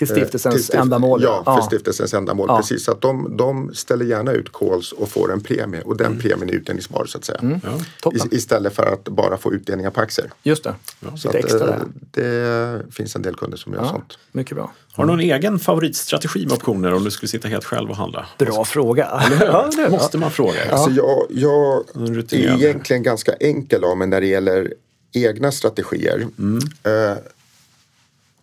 [0.06, 1.24] Till stiftelsens till stift ändamål?
[1.24, 1.62] Ja, för ja.
[1.62, 2.46] stiftelsens ändamål.
[2.50, 2.58] Ja.
[2.58, 6.08] Precis, så att de, de ställer gärna ut calls och får en premie och den
[6.08, 6.20] mm.
[6.20, 7.40] premien är utdelningsbar så att säga.
[7.42, 7.60] Mm.
[8.04, 8.12] Ja.
[8.12, 10.32] I, istället för att bara få utdelningar på aktier.
[10.44, 11.18] Just det, ja.
[11.18, 11.80] så att, extra där.
[12.12, 14.18] Det finns en del kunder som gör sånt.
[14.32, 14.72] Mycket bra.
[14.94, 18.26] Har du någon egen favoritstrategi med optioner om du skulle sitta helt själv och handla?
[18.38, 19.24] Bra fråga.
[19.40, 20.66] ja, Måste man fråga?
[20.70, 20.74] Ja.
[20.74, 21.84] Alltså jag, jag
[22.34, 24.74] är egentligen ganska enkel av mig när det gäller
[25.14, 26.28] egna strategier.
[26.40, 26.60] Mm.
[26.88, 27.18] Uh,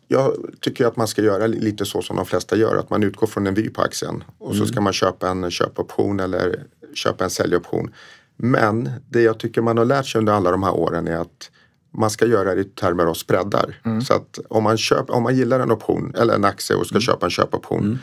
[0.08, 3.26] jag tycker att man ska göra lite så som de flesta gör, att man utgår
[3.26, 4.66] från en vy på aktien och mm.
[4.66, 7.94] så ska man köpa en köpoption eller köpa en säljoption.
[8.36, 11.50] Men det jag tycker man har lärt sig under alla de här åren är att
[11.90, 13.80] man ska göra det i termer av spreadar.
[13.84, 14.00] Mm.
[14.00, 16.94] Så att om man, köp, om man gillar en option eller en aktie och ska
[16.94, 17.00] mm.
[17.00, 17.98] köpa en köpoption mm.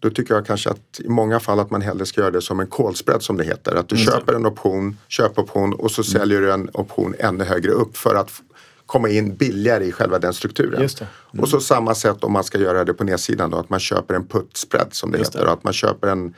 [0.00, 2.60] Då tycker jag kanske att i många fall att man hellre ska göra det som
[2.60, 3.74] en call som det heter.
[3.74, 4.06] Att du mm.
[4.06, 6.20] köper en option, köpoption och så mm.
[6.20, 8.30] säljer du en option ännu högre upp för att
[8.86, 10.74] komma in billigare i själva den strukturen.
[10.74, 11.42] Mm.
[11.42, 14.14] Och så samma sätt om man ska göra det på nedsidan då, att man köper
[14.14, 15.46] en put spread som det Just heter.
[15.46, 15.52] Det.
[15.52, 16.34] Att man köper en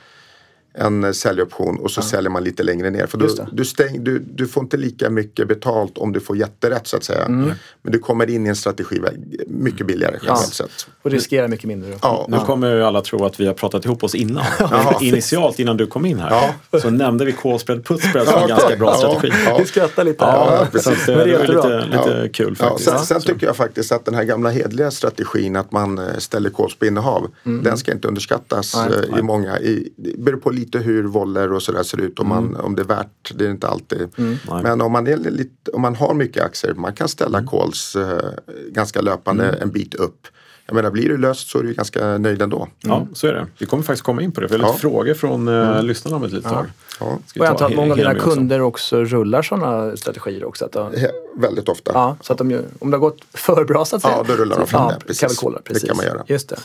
[0.73, 2.03] en säljoption och så ja.
[2.03, 3.07] säljer man lite längre ner.
[3.07, 6.87] För då, du, stäng, du, du får inte lika mycket betalt om du får jätterätt
[6.87, 7.25] så att säga.
[7.25, 7.51] Mm.
[7.81, 9.01] Men du kommer in i en strategi
[9.47, 10.65] mycket billigare generellt ja.
[10.67, 10.87] sett.
[11.01, 11.93] Och riskerar mycket mindre.
[12.01, 12.25] Ja.
[12.29, 14.45] Nu kommer ju alla tro att vi har pratat ihop oss innan.
[15.01, 18.93] Initialt innan du kom in här så nämnde vi call-spread, put-spread som en ganska bra
[18.93, 19.31] strategi.
[19.59, 20.23] Vi skrattar lite.
[20.23, 21.05] Ja, precis.
[21.05, 22.89] Så det, det är lite, lite kul faktiskt.
[22.89, 26.49] Sen, sen tycker jag faktiskt att den här gamla hedliga strategin att man eh, ställer
[26.49, 27.31] calls på innehav.
[27.45, 27.63] Mm.
[27.63, 28.99] Den ska inte underskattas Nej.
[29.13, 29.59] Eh, i många.
[29.59, 32.19] I, det beror på lite hur voller och sådär ser ut.
[32.19, 32.61] Om, man, mm.
[32.61, 34.09] om det är värt, det är inte alltid.
[34.17, 34.37] Mm.
[34.63, 37.49] Men om man, är lite, om man har mycket aktier, man kan ställa mm.
[37.49, 38.29] calls eh,
[38.71, 39.61] ganska löpande mm.
[39.61, 40.27] en bit upp.
[40.65, 42.67] Jag menar, blir du löst så är du ganska nöjd ändå.
[42.79, 43.47] Ja, så är det.
[43.57, 44.47] Vi kommer faktiskt komma in på det.
[44.47, 44.77] Vi har lite ja.
[44.77, 45.85] frågor från uh, mm.
[45.85, 46.65] lyssnarna om ett litet tag.
[46.99, 47.05] Ja.
[47.05, 50.65] Och jag antar att många av dina kunder också rullar sådana strategier också?
[50.65, 50.93] Att de...
[50.97, 51.91] ja, väldigt ofta.
[51.93, 54.13] Ja, så att de, om det har gått för bra så att säga.
[54.17, 54.99] Ja, då rullar de fram det.
[55.07, 55.39] Precis.
[55.63, 55.81] precis.
[55.81, 56.23] Det kan man göra.
[56.27, 56.59] Just det.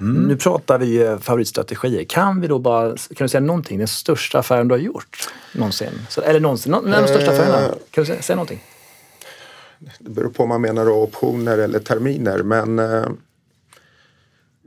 [0.00, 0.28] Mm.
[0.28, 2.04] Nu pratar vi eh, favoritstrategier.
[2.04, 6.06] Kan vi då bara, kan du säga någonting, den största affären du har gjort någonsin?
[6.08, 7.74] Så, eller någonsin, någon, de största affärerna?
[7.90, 8.62] Kan du säga, någonting?
[9.98, 13.06] Det beror på om man menar optioner eller terminer men eh,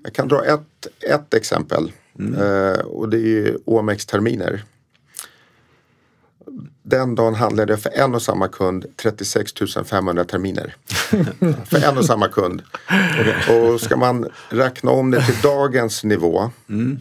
[0.04, 2.34] jag kan dra ett, ett exempel mm.
[2.34, 4.64] eh, och det är ju OMX-terminer.
[6.90, 9.54] Den dagen handlade jag för en och samma kund 36
[9.86, 10.76] 500 terminer.
[11.66, 12.62] för en och samma kund.
[13.50, 17.00] Och ska man räkna om det till dagens nivå mm.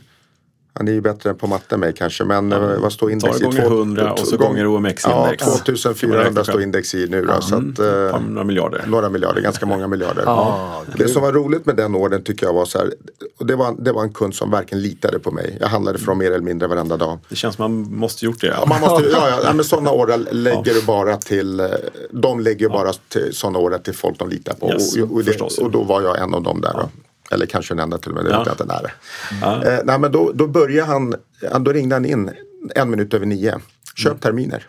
[0.77, 3.45] Han är ju bättre på matte än mig kanske men ja, vad står index i?
[3.45, 5.45] gånger 100 och så gånger OMX-index.
[5.47, 7.33] Ja, 2400 står index i nu då.
[7.33, 8.85] Ja, så att, eh, några miljarder.
[8.87, 10.22] Några miljarder, ganska många miljarder.
[10.27, 12.93] Ja, det som var roligt med den orden tycker jag var så här.
[13.39, 15.57] Det, var, det var en kund som verkligen litade på mig.
[15.61, 17.18] Jag handlade från mer eller mindre varenda dag.
[17.29, 18.47] Det känns som man måste gjort det.
[18.47, 21.61] Ja, man måste, ja, ja, men sådana order lägger du bara till.
[21.61, 21.66] Eh,
[22.11, 24.72] de lägger bara till sådana order till folk de litar på.
[24.72, 26.89] Yes, och, och, det, och, då var jag en av dem där.
[27.31, 28.39] Eller kanske den enda till och med, det ja.
[28.39, 28.95] vet jag inte när.
[29.41, 29.64] Ja.
[29.64, 31.14] Eh, nej, men då, då började han,
[31.61, 32.31] då ringde han in
[32.74, 33.61] en minut över nio.
[33.95, 34.18] Köp mm.
[34.18, 34.68] terminer.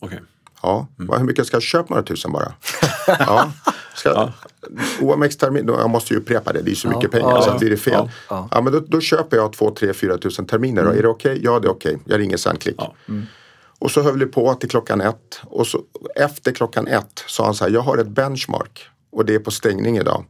[0.00, 0.18] Okay.
[0.62, 1.18] Ja, mm.
[1.18, 1.94] hur mycket ska jag köpa?
[1.94, 2.52] Några tusen bara.
[3.06, 3.52] ja.
[3.94, 4.32] Ska, ja.
[5.00, 7.70] OMX-termin, jag måste ju upprepa det, det är så mycket pengar ja, så att blir
[7.70, 8.10] det fel.
[8.28, 8.60] Ja, ja.
[8.60, 10.82] men då, då, köper jag två, tre, fyra tusen terminer.
[10.82, 10.98] Mm.
[10.98, 11.32] Är det okej?
[11.32, 11.44] Okay?
[11.44, 11.94] Ja, det är okej.
[11.94, 12.12] Okay.
[12.12, 12.80] Jag ringer sen, klick.
[13.08, 13.26] Mm.
[13.78, 15.40] Och så höll vi på till klockan ett.
[15.44, 15.80] Och så,
[16.16, 19.50] efter klockan ett sa han så här, jag har ett benchmark och det är på
[19.50, 20.24] stängning idag.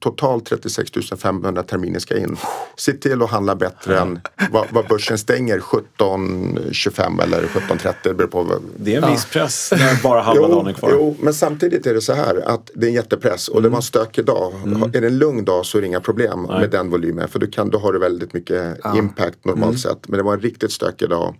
[0.00, 2.36] Totalt 36 500 terminer ska in.
[2.76, 4.20] Se till att handla bättre än
[4.50, 7.94] vad, vad börsen stänger 17.25 eller 17.30.
[8.02, 8.60] Det beror på.
[8.76, 10.90] Det är en viss press när bara halva dagen är kvar.
[10.92, 13.62] Jo, men samtidigt är det så här att det är en jättepress och mm.
[13.62, 14.52] det var en stökig dag.
[14.64, 14.82] Mm.
[14.82, 16.60] Är det en lugn dag så är det inga problem Nej.
[16.60, 18.98] med den volymen för du kan, då har du väldigt mycket ja.
[18.98, 19.78] impact normalt mm.
[19.78, 20.08] sett.
[20.08, 21.34] Men det var en riktigt stökig dag.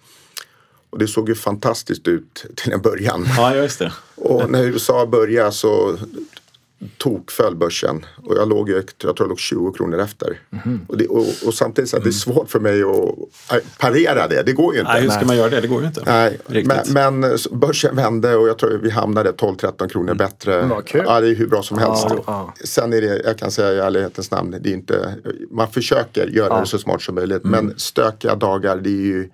[0.91, 3.27] Och det såg ju fantastiskt ut till en början.
[3.37, 3.93] Ja, just det.
[4.15, 5.97] Och när USA började så
[6.97, 10.41] tokföll börsen och jag låg, jag tror jag låg 20 kronor efter.
[10.65, 10.81] Mm.
[10.89, 12.37] Och, det, och, och, samtidigt så att det är mm.
[12.37, 14.93] svårt för mig att parera det, det går ju inte.
[14.93, 15.61] Nej, hur ska man göra det?
[15.61, 16.03] Det går ju inte.
[16.07, 20.17] Nej, men, men, börsen vände och jag tror vi hamnade 12-13 kronor mm.
[20.17, 20.61] bättre.
[20.61, 22.05] Mm, ja, det är hur bra som helst.
[22.05, 22.55] Ah, ah.
[22.65, 25.15] Sen är det, jag kan säga i ärlighetens namn, det är inte,
[25.51, 26.61] man försöker göra ah.
[26.61, 27.45] det så smart som möjligt.
[27.45, 27.67] Mm.
[27.67, 29.29] Men stökiga dagar, det är ju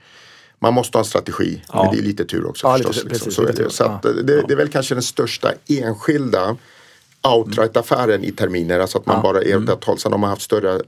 [0.58, 2.96] man måste ha en strategi, men det är lite tur också ja, förstås.
[2.96, 3.24] Lite, liksom.
[3.24, 3.70] precis, så är det.
[3.70, 6.56] Så det, det, är väl kanske den största enskilda
[7.26, 8.80] outright-affären i terminer.
[8.80, 9.98] Alltså att man bara är åt ett håll.
[9.98, 10.80] Sen har man haft större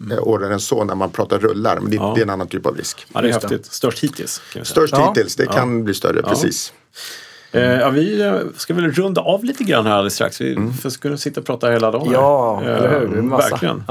[0.00, 0.18] mm.
[0.18, 1.80] order än så när man pratar rullar.
[1.80, 3.06] Men det, det, är en annan typ av risk.
[3.14, 3.66] Ja, det är häftigt.
[3.66, 4.42] Störst hittills.
[4.62, 6.72] Störst hittills, det kan bli större, precis.
[7.52, 7.80] Mm.
[7.80, 10.40] ja, vi eh, ska väl runda av lite grann här alldeles strax.
[10.40, 10.72] Vi mm.
[10.74, 12.12] ska sitta och prata hela dagen.
[12.12, 13.22] Ja, eller hur.
[13.22, 13.50] Massa.
[13.50, 13.82] Verkligen.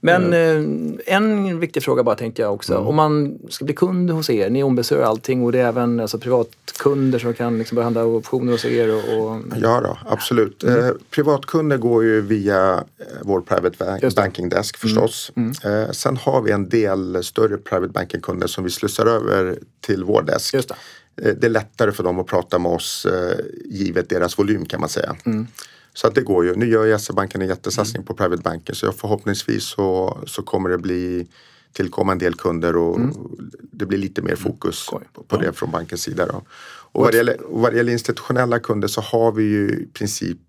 [0.00, 0.98] Men mm.
[1.06, 2.74] eh, en viktig fråga bara tänkte jag också.
[2.74, 2.86] Mm.
[2.86, 6.18] Om man ska bli kund hos er, ni ombesörjer allting och det är även alltså,
[6.18, 8.94] privatkunder som kan liksom börja handla optioner hos er?
[8.94, 9.40] Och, och...
[9.62, 10.64] Ja då, absolut.
[10.64, 10.84] Mm.
[10.84, 15.32] Eh, privatkunder går ju via eh, vår private banking desk förstås.
[15.36, 15.52] Mm.
[15.64, 15.82] Mm.
[15.82, 20.22] Eh, sen har vi en del större private banking-kunder som vi slussar över till vår
[20.22, 20.54] desk.
[20.54, 20.74] Just det.
[21.32, 23.06] Det är lättare för dem att prata med oss
[23.64, 25.16] givet deras volym kan man säga.
[25.98, 26.02] Mm.
[26.02, 26.54] Så att det går ju.
[26.54, 28.06] Nu gör SE-banken en jättesatsning mm.
[28.06, 31.28] på private banking så förhoppningsvis så, så kommer det bli
[31.72, 33.14] tillkomma en del kunder och mm.
[33.72, 35.04] det blir lite mer fokus mm.
[35.12, 36.26] på, på det från bankens sida.
[36.26, 36.42] Då.
[36.92, 40.40] Och vad det, gäller, vad det gäller institutionella kunder så har vi ju i princip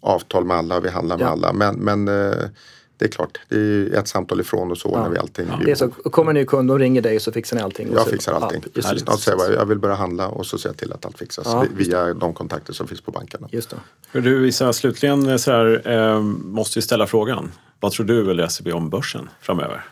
[0.00, 1.30] avtal med alla, vi handlar med ja.
[1.30, 1.52] alla.
[1.52, 2.48] Men, men eh,
[2.98, 5.10] det är klart, det är ett samtal ifrån och så ordnar ja.
[5.10, 5.46] vi allting.
[5.50, 5.60] Ja.
[5.64, 7.88] Det är så, kommer en ny kund och ringer dig så fixar ni allting?
[7.92, 8.62] Jag fixar allting.
[8.64, 9.04] Ja, precis.
[9.06, 11.64] Jag, säger, jag vill börja handla och så ser jag till att allt fixas ja,
[11.74, 13.46] via de kontakter som finns på banken.
[13.50, 13.74] Just
[14.12, 14.20] det.
[14.20, 17.52] Du Isa, slutligen eh, så här, eh, måste vi ställa frågan.
[17.80, 19.84] Vad tror du eller SEB om börsen framöver?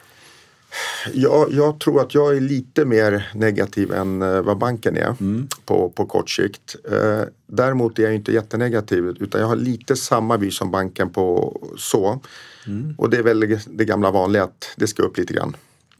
[1.12, 5.48] Jag, jag, tror att jag är lite mer negativ än eh, vad banken är mm.
[5.64, 6.76] på, på kort sikt.
[6.92, 11.56] Eh, däremot är jag inte jättenegativ utan jag har lite samma vy som banken på
[11.78, 12.20] så.
[12.66, 12.94] Mm.
[12.98, 15.56] Och det är väl det gamla vanliga att det ska upp lite grann.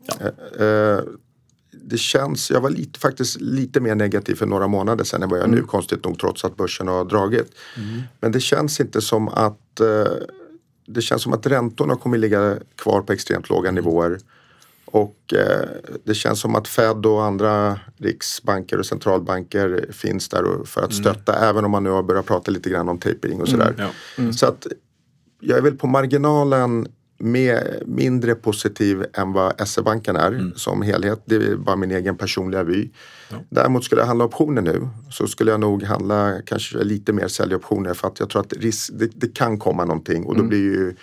[0.07, 0.15] Ja.
[0.59, 1.01] Eh, eh,
[1.83, 5.39] det känns, jag var lite, faktiskt lite mer negativ för några månader sedan än vad
[5.39, 5.61] jag är mm.
[5.61, 7.53] nu konstigt nog trots att börsen har dragit.
[7.77, 8.03] Mm.
[8.21, 10.13] Men det känns inte som att eh,
[10.87, 13.85] det känns som att räntorna kommer ligga kvar på extremt låga mm.
[13.85, 14.19] nivåer.
[14.85, 15.69] Och eh,
[16.05, 21.05] det känns som att Fed och andra riksbanker och centralbanker finns där för att mm.
[21.05, 21.49] stötta mm.
[21.49, 23.69] även om man nu har börjat prata lite grann om tapering och sådär.
[23.69, 23.91] Mm, ja.
[24.19, 24.33] mm.
[24.33, 24.67] Så att
[25.45, 26.87] jag är väl på marginalen
[27.19, 30.53] med, mindre positiv än vad SE-banken är mm.
[30.57, 31.23] som helhet.
[31.25, 32.89] Det är bara min egen personliga vy.
[33.31, 33.37] Ja.
[33.49, 37.95] Däremot skulle jag handla optioner nu så skulle jag nog handla kanske lite mer säljoptioner
[37.95, 40.49] för att jag tror att risk, det, det kan komma någonting och då mm.
[40.49, 40.95] blir ju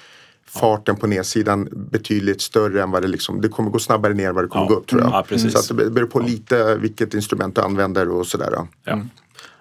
[0.45, 4.35] farten på nedsidan betydligt större än vad det liksom, det kommer gå snabbare ner än
[4.35, 4.69] vad det kommer ja.
[4.69, 5.25] gå upp tror jag.
[5.29, 8.67] Ja, så att det beror på lite vilket instrument du använder och sådär.
[8.83, 9.01] Ja.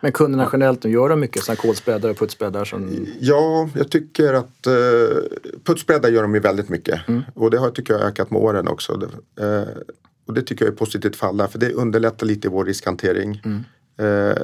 [0.00, 2.64] Men kunderna generellt, gör de mycket sådana kodspreadar och putsbreddar?
[2.64, 3.06] Som...
[3.20, 5.18] Ja, jag tycker att uh,
[5.64, 7.08] putsbreddar gör de ju väldigt mycket.
[7.08, 7.22] Mm.
[7.34, 8.92] Och det har tycker jag ökat med åren också.
[9.40, 9.62] Uh,
[10.26, 13.42] och det tycker jag är positivt för alla för det underlättar lite vår riskhantering.
[13.44, 13.64] Mm.
[14.00, 14.36] Uh,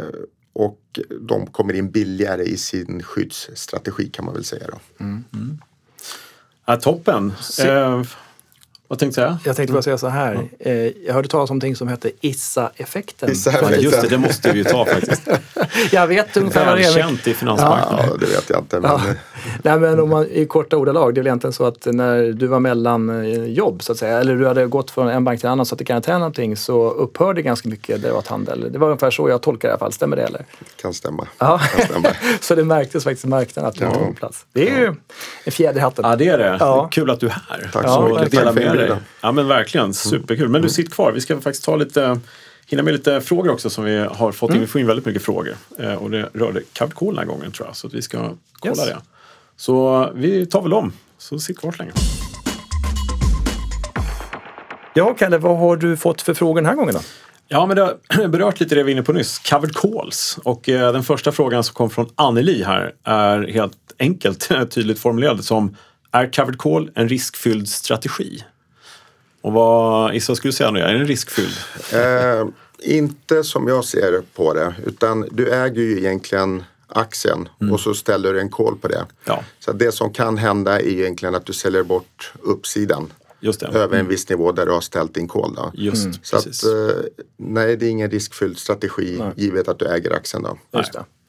[0.52, 4.66] och de kommer in billigare i sin skyddsstrategi kan man väl säga.
[4.68, 5.04] Då.
[5.04, 5.24] Mm.
[5.34, 5.58] mm.
[6.66, 7.32] Ja, toppen.
[7.40, 7.68] Se
[8.88, 9.36] vad tänkte jag?
[9.44, 10.48] Jag tänkte bara säga så här.
[10.60, 10.92] Mm.
[11.06, 13.30] jag hörde talas om någonting som hette Issa-effekten.
[13.30, 15.28] Issa Just det, det måste vi ju ta faktiskt.
[15.92, 16.94] jag vet ungefär vad det är.
[16.94, 18.06] Välkänt i finansmarknaden.
[18.10, 18.80] Ja, det vet jag inte.
[18.80, 18.90] Men...
[18.90, 19.00] Ja.
[19.62, 22.46] Nej, men om man, i korta ordalag, det är väl egentligen så att när du
[22.46, 25.46] var mellan eh, jobb så att säga, eller du hade gått från en bank till
[25.46, 28.72] en annan så att det kan hända någonting så upphörde ganska mycket derivathandel.
[28.72, 29.92] Det var ungefär så jag tolkar det i alla fall.
[29.92, 30.44] Stämmer det eller?
[30.82, 31.26] Kan stämma.
[31.38, 31.60] Ja.
[31.76, 32.08] Kan stämma.
[32.40, 33.90] så det märktes faktiskt i marknaden att du ja.
[33.90, 34.46] var på plats.
[34.52, 34.94] Det är ju
[35.44, 36.04] en fjäder i hatten.
[36.04, 36.56] Ja, det är det.
[36.60, 36.88] Ja.
[36.92, 37.70] Kul att du är här.
[37.72, 38.30] Tack så mycket.
[38.30, 38.96] Dela med dig.
[39.20, 39.84] Ja, men verkligen.
[39.84, 39.94] Mm.
[39.94, 40.48] Superkul.
[40.48, 40.70] Men du, mm.
[40.70, 41.12] sitt kvar.
[41.12, 42.20] Vi ska faktiskt ta lite
[42.66, 44.56] hinna med lite frågor också som vi har fått in.
[44.56, 44.60] Mm.
[44.60, 45.54] Vi får in väldigt mycket frågor.
[45.78, 47.76] Eh, och det rörde Covered Call den här gången tror jag.
[47.76, 48.86] Så att vi ska kolla yes.
[48.86, 48.96] det.
[49.56, 50.92] Så vi tar väl dem.
[51.18, 51.92] Så sitt kvar så länge.
[54.94, 57.00] Ja, Kalle, vad har du fått för frågor den här gången då?
[57.48, 59.38] Ja, men det har berört lite det vi var inne på nyss.
[59.38, 60.38] Covered calls.
[60.42, 65.44] Och eh, den första frågan som kom från Anneli här är helt enkelt tydligt formulerad
[65.44, 65.76] som
[66.12, 68.44] Är covered call en riskfylld strategi?
[69.46, 71.54] Och vad Issa skulle säga nu, är den riskfylld?
[71.92, 72.46] Eh,
[72.78, 77.72] inte som jag ser på det, utan du äger ju egentligen aktien mm.
[77.72, 79.06] och så ställer du en call på det.
[79.24, 79.44] Ja.
[79.58, 83.12] Så det som kan hända är egentligen att du säljer bort uppsidan.
[83.62, 84.08] Över en mm.
[84.08, 85.54] viss nivå där du har ställt din call.
[85.54, 85.70] Då.
[85.74, 86.18] Just, mm.
[86.22, 86.96] Så att, eh,
[87.36, 89.32] nej, det är ingen riskfylld strategi nej.
[89.36, 90.42] givet att du äger aktien.
[90.42, 90.58] Då.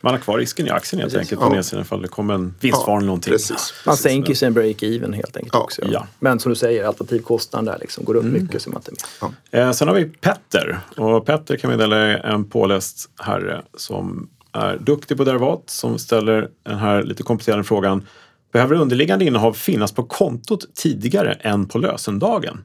[0.01, 1.53] Man har kvar risken i aktien helt enkelt på ja.
[1.53, 3.33] nedsidan ifall det kommer en vinstvarning ja, eller någonting.
[3.33, 3.73] Precis.
[3.85, 5.59] Man sänker sin break-even helt enkelt ja.
[5.59, 5.81] också.
[5.91, 6.07] Ja.
[6.19, 8.43] Men som du säger, alternativkostnaden där liksom går upp mm.
[8.43, 9.31] mycket så man inte med.
[9.51, 9.59] Ja.
[9.59, 10.79] Eh, sen har vi Petter.
[10.97, 16.49] Och Petter kan vi dela en påläst herre som är duktig på derivat som ställer
[16.63, 18.07] den här lite kompletterande frågan.
[18.51, 22.61] Behöver underliggande innehav finnas på kontot tidigare än på lösendagen?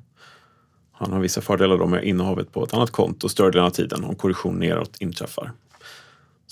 [0.92, 4.04] Han har vissa fördelar då med innehavet på ett annat konto större delen av tiden
[4.04, 5.52] om korrektion neråt inträffar.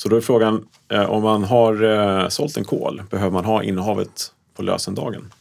[0.02, 1.82] Så då är frågan, eh, om man har
[2.22, 5.32] eh, sålt en kol, behöver man ha innehavet på lösendagen?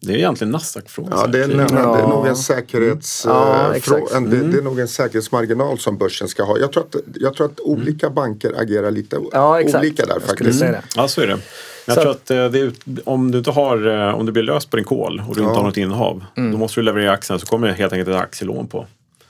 [0.00, 1.18] Det är egentligen Nasdaq-frågan.
[1.18, 1.56] Ja, det är, ja.
[1.66, 4.64] det är nog en säkerhets, ja, eh, en, det, det, är mm.
[4.64, 6.58] nog en säkerhetsmarginal som börsen ska ha.
[6.58, 10.62] Jag tror att, jag tror att olika banker agerar lite ja, olika där faktiskt.
[10.62, 10.80] Mm.
[10.96, 11.38] Ja, så är det.
[11.86, 12.72] Jag så tror att eh, är,
[13.04, 15.62] om du inte har, om du blir löst på din kol och du inte har
[15.62, 16.52] något innehav, mm.
[16.52, 18.86] då måste du leverera aktien så kommer helt enkelt ett aktielån på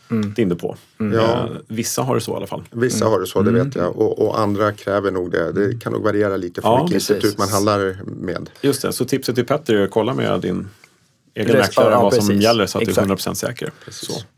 [0.09, 0.34] mm.
[0.34, 0.76] din på.
[0.98, 1.18] Mm.
[1.18, 1.48] Ja.
[1.68, 2.62] Vissa har det så i alla fall.
[2.70, 3.12] Vissa mm.
[3.12, 3.96] har det så, det vet jag.
[3.96, 5.52] Och, och, andra kräver nog det.
[5.52, 8.50] Det kan nog variera lite från ja, vilket institut man handlar med.
[8.61, 10.68] Just det, så tipset till Petter är att kolla med din
[11.37, 12.26] egen mäklare ja, vad precis.
[12.26, 13.09] som gäller så att Exakt.
[13.09, 13.72] du är 100% säker.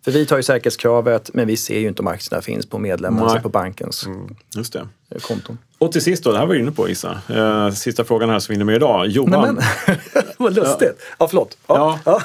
[0.04, 3.22] För vi tar ju säkerhetskravet men vi ser ju inte om aktierna finns på medlemmar,
[3.22, 4.36] alltså på bankens mm.
[4.54, 4.86] Just det.
[5.20, 5.58] konton.
[5.78, 7.20] Och till sist då, det här var du inne på Issa.
[7.28, 9.06] Eh, sista frågan här som vi hinner med idag.
[9.06, 9.56] Johan.
[9.58, 9.96] Nej, men,
[10.38, 10.96] vad lustigt.
[10.98, 11.56] Ja, ja förlåt.
[11.66, 11.98] Ja.
[12.04, 12.22] ja.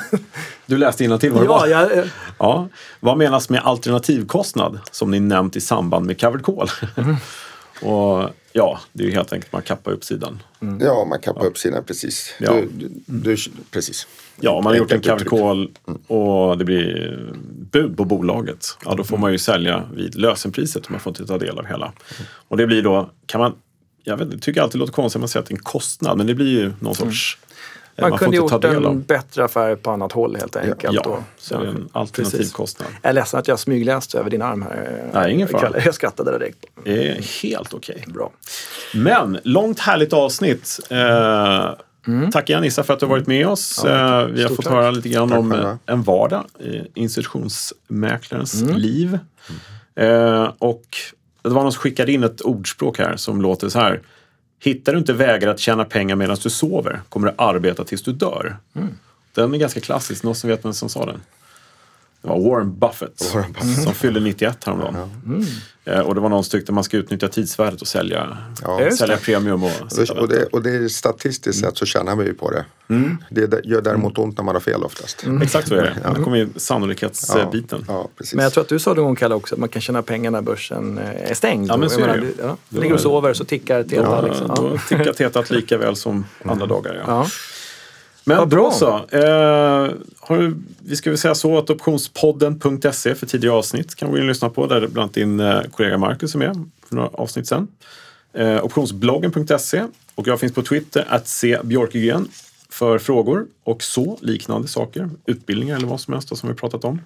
[0.66, 1.68] Du läste innantill vad det ja, var.
[1.68, 2.04] Ja,
[2.40, 2.68] ja.
[3.00, 6.70] Vad menas med alternativkostnad som ni nämnt i samband med covered call?
[6.96, 7.16] Mm.
[7.82, 10.44] Och ja, det är ju helt enkelt man kappar uppsidan.
[10.62, 10.80] Mm.
[10.82, 11.48] Ja, man kappar ja.
[11.48, 12.34] uppsidan precis.
[12.40, 12.54] Ja.
[12.54, 12.70] Du,
[13.06, 13.38] du, du,
[13.72, 14.08] precis.
[14.40, 15.72] Ja, om man har gjort en covered call
[16.08, 17.18] och det blir
[17.72, 21.26] bud på bolaget, ja då får man ju sälja vid lösenpriset och man får inte
[21.26, 21.94] ta del av hela.
[22.48, 23.56] Och det blir då, kan man,
[24.04, 26.18] jag vet, tycker alltid det låter konstigt att man säger att det är en kostnad,
[26.18, 27.38] men det blir ju någon sorts
[27.98, 30.94] man, man kunde gjort en bättre affär på annat håll helt enkelt.
[30.94, 31.24] Ja, då.
[31.38, 32.54] så det är en alternativ Precis.
[32.54, 32.88] kostnad.
[33.02, 35.10] Jag är ledsen att jag smygläste över din arm här.
[35.14, 35.84] Nej, ingen fara.
[35.86, 36.66] Jag skrattade direkt.
[36.84, 37.96] Det är helt okej.
[38.00, 38.14] Okay.
[38.14, 38.32] Bra.
[38.94, 40.80] Men, långt härligt avsnitt.
[40.90, 41.74] Eh,
[42.08, 42.32] Mm.
[42.32, 43.82] Tack igen Issa för att du har varit med oss.
[43.86, 44.74] Ja, eh, vi har fått tack.
[44.74, 48.76] höra lite grann om eh, en vardag i institutionsmäklarens mm.
[48.78, 49.20] liv.
[49.96, 50.42] Mm.
[50.44, 50.86] Eh, och
[51.42, 54.02] det var någon som skickade in ett ordspråk här som låter så här.
[54.64, 58.12] Hittar du inte vägar att tjäna pengar medan du sover kommer du arbeta tills du
[58.12, 58.58] dör.
[58.76, 58.98] Mm.
[59.34, 61.22] Den är ganska klassisk, någon som vet vem som sa den?
[62.24, 63.84] Det var Warren Buffett, Warren Buffett.
[63.84, 64.96] som fyllde 91 häromdagen.
[65.26, 65.44] Mm.
[65.86, 68.92] Eh, och det var någon som tyckte att man ska utnyttja tidsvärdet och sälja, ja,
[68.92, 69.64] sälja premium.
[69.64, 69.72] Och,
[70.18, 71.72] och, det, och det är statistiskt mm.
[71.72, 72.66] sett så tjänar vi ju på det.
[72.90, 73.18] Mm.
[73.30, 75.24] Det gör däremot ont när man har fel oftast.
[75.24, 75.42] Mm.
[75.42, 75.98] Exakt så är det.
[76.04, 76.14] Ja.
[76.14, 77.86] Det kommer ju sannolikhetsbiten.
[77.88, 80.02] Ja, men jag tror att du sa det gång Kalle också att man kan tjäna
[80.02, 81.70] pengar när börsen eh, är stängd.
[81.70, 82.22] Ja, men så är det.
[82.22, 82.58] Du, ja.
[82.70, 84.22] ligger och sover så tickar tetat.
[84.22, 84.48] Då, liksom.
[84.48, 87.04] då tickar tetat lika väl som andra dagar.
[87.08, 87.28] Ja.
[88.26, 88.88] Men Vad bra så.
[88.96, 94.24] Eh, har, vi ska väl säga så att optionspodden.se för tidigare avsnitt kan vi in
[94.24, 97.48] och lyssna på där bland annat din eh, kollega Marcus är med för några avsnitt
[97.48, 97.68] sen.
[98.34, 99.84] Eh, optionsbloggen.se
[100.16, 102.28] och jag finns på Twitter att se Björkegren
[102.70, 105.10] för frågor och så liknande saker.
[105.26, 107.02] Utbildningar eller vad som helst som vi pratat om.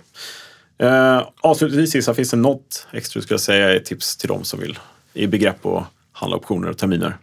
[0.78, 4.59] Eh, avslutningsvis Issa, finns det något extra du skulle säga är tips till dem som
[4.59, 4.80] vill
[5.13, 7.18] i begrepp att handla optioner och terminer?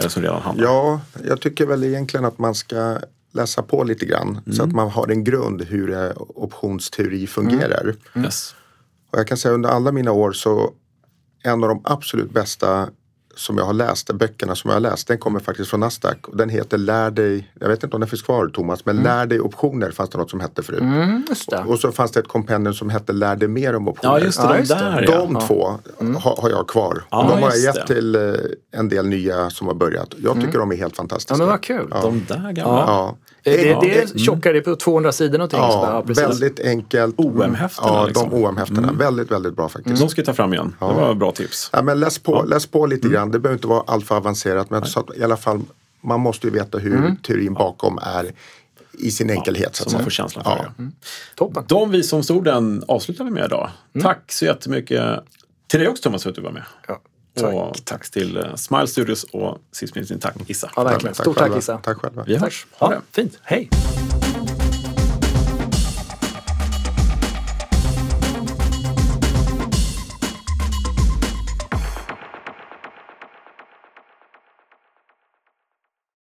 [0.00, 0.64] Eller som redan handlar?
[0.64, 2.98] Ja, jag tycker väl egentligen att man ska
[3.32, 4.56] läsa på lite grann mm.
[4.56, 7.82] så att man har en grund hur optionsteori fungerar.
[7.82, 7.96] Mm.
[8.14, 8.24] Mm.
[8.24, 8.54] Yes.
[9.10, 10.72] Och jag kan säga under alla mina år så
[11.42, 12.88] en av de absolut bästa
[13.40, 16.28] som jag har läst, böckerna som jag har läst, den kommer faktiskt från Nasdaq.
[16.28, 19.04] Och den heter Lär dig, jag vet inte om den finns kvar Thomas, men mm.
[19.04, 20.80] Lär dig optioner fanns det något som hette förut.
[20.80, 24.18] Mm, och, och, så fanns det ett kompendium som hette Lär dig mer om optioner.
[24.18, 25.40] Ja, just det, ja, just där, de ja.
[25.40, 26.16] två mm.
[26.16, 27.02] har, har, jag kvar.
[27.10, 27.94] Ja, de har jag gett det.
[27.94, 28.22] till eh,
[28.72, 30.14] en del nya som har börjat.
[30.18, 30.68] Jag tycker mm.
[30.68, 31.34] de är helt fantastiska.
[31.34, 31.88] Ja, men vad kul.
[31.90, 32.84] De där gamla.
[32.86, 33.16] Ja.
[33.42, 35.58] Det, det, det är tjockare, det är på 200 sidor någonting.
[35.58, 37.14] Ja, ja väldigt enkelt.
[37.18, 37.88] OM-häftena.
[37.88, 38.30] Ja, liksom.
[38.30, 38.82] de OM-häftena.
[38.82, 38.98] Mm.
[38.98, 39.86] Väldigt, väldigt bra faktiskt.
[39.86, 40.00] Mm.
[40.00, 40.76] De ska jag ta fram igen.
[40.78, 41.70] Det var bra tips.
[41.72, 42.42] Ja, men läs på, ja.
[42.42, 43.14] läs på lite mm.
[43.14, 43.30] grann.
[43.30, 44.70] Det behöver inte vara alltför avancerat.
[44.70, 45.60] Men så att, i alla fall,
[46.00, 47.16] man måste ju veta hur mm.
[47.16, 48.32] teorin bakom är
[48.92, 49.76] i sin enkelhet.
[49.76, 50.72] så, så man får känslan för det.
[50.78, 50.92] Mm.
[51.34, 51.64] Toppen.
[51.68, 53.70] De visdomsorden avslutar vi med idag.
[53.94, 54.04] Mm.
[54.04, 55.20] Tack så jättemycket
[55.66, 56.64] till dig också Thomas för att du var med.
[56.88, 57.00] Ja.
[57.40, 57.54] Tack.
[57.54, 60.70] Och tack till uh, Smile Studios och sist men inte tack Issa.
[60.76, 61.14] Ja, verkligen.
[61.14, 61.78] Stort tack, tack Issa.
[61.78, 62.24] Tack själva.
[62.26, 62.66] Vi hörs.
[62.72, 63.02] Ha ja, det.
[63.22, 63.38] Fint.
[63.42, 63.70] Hej.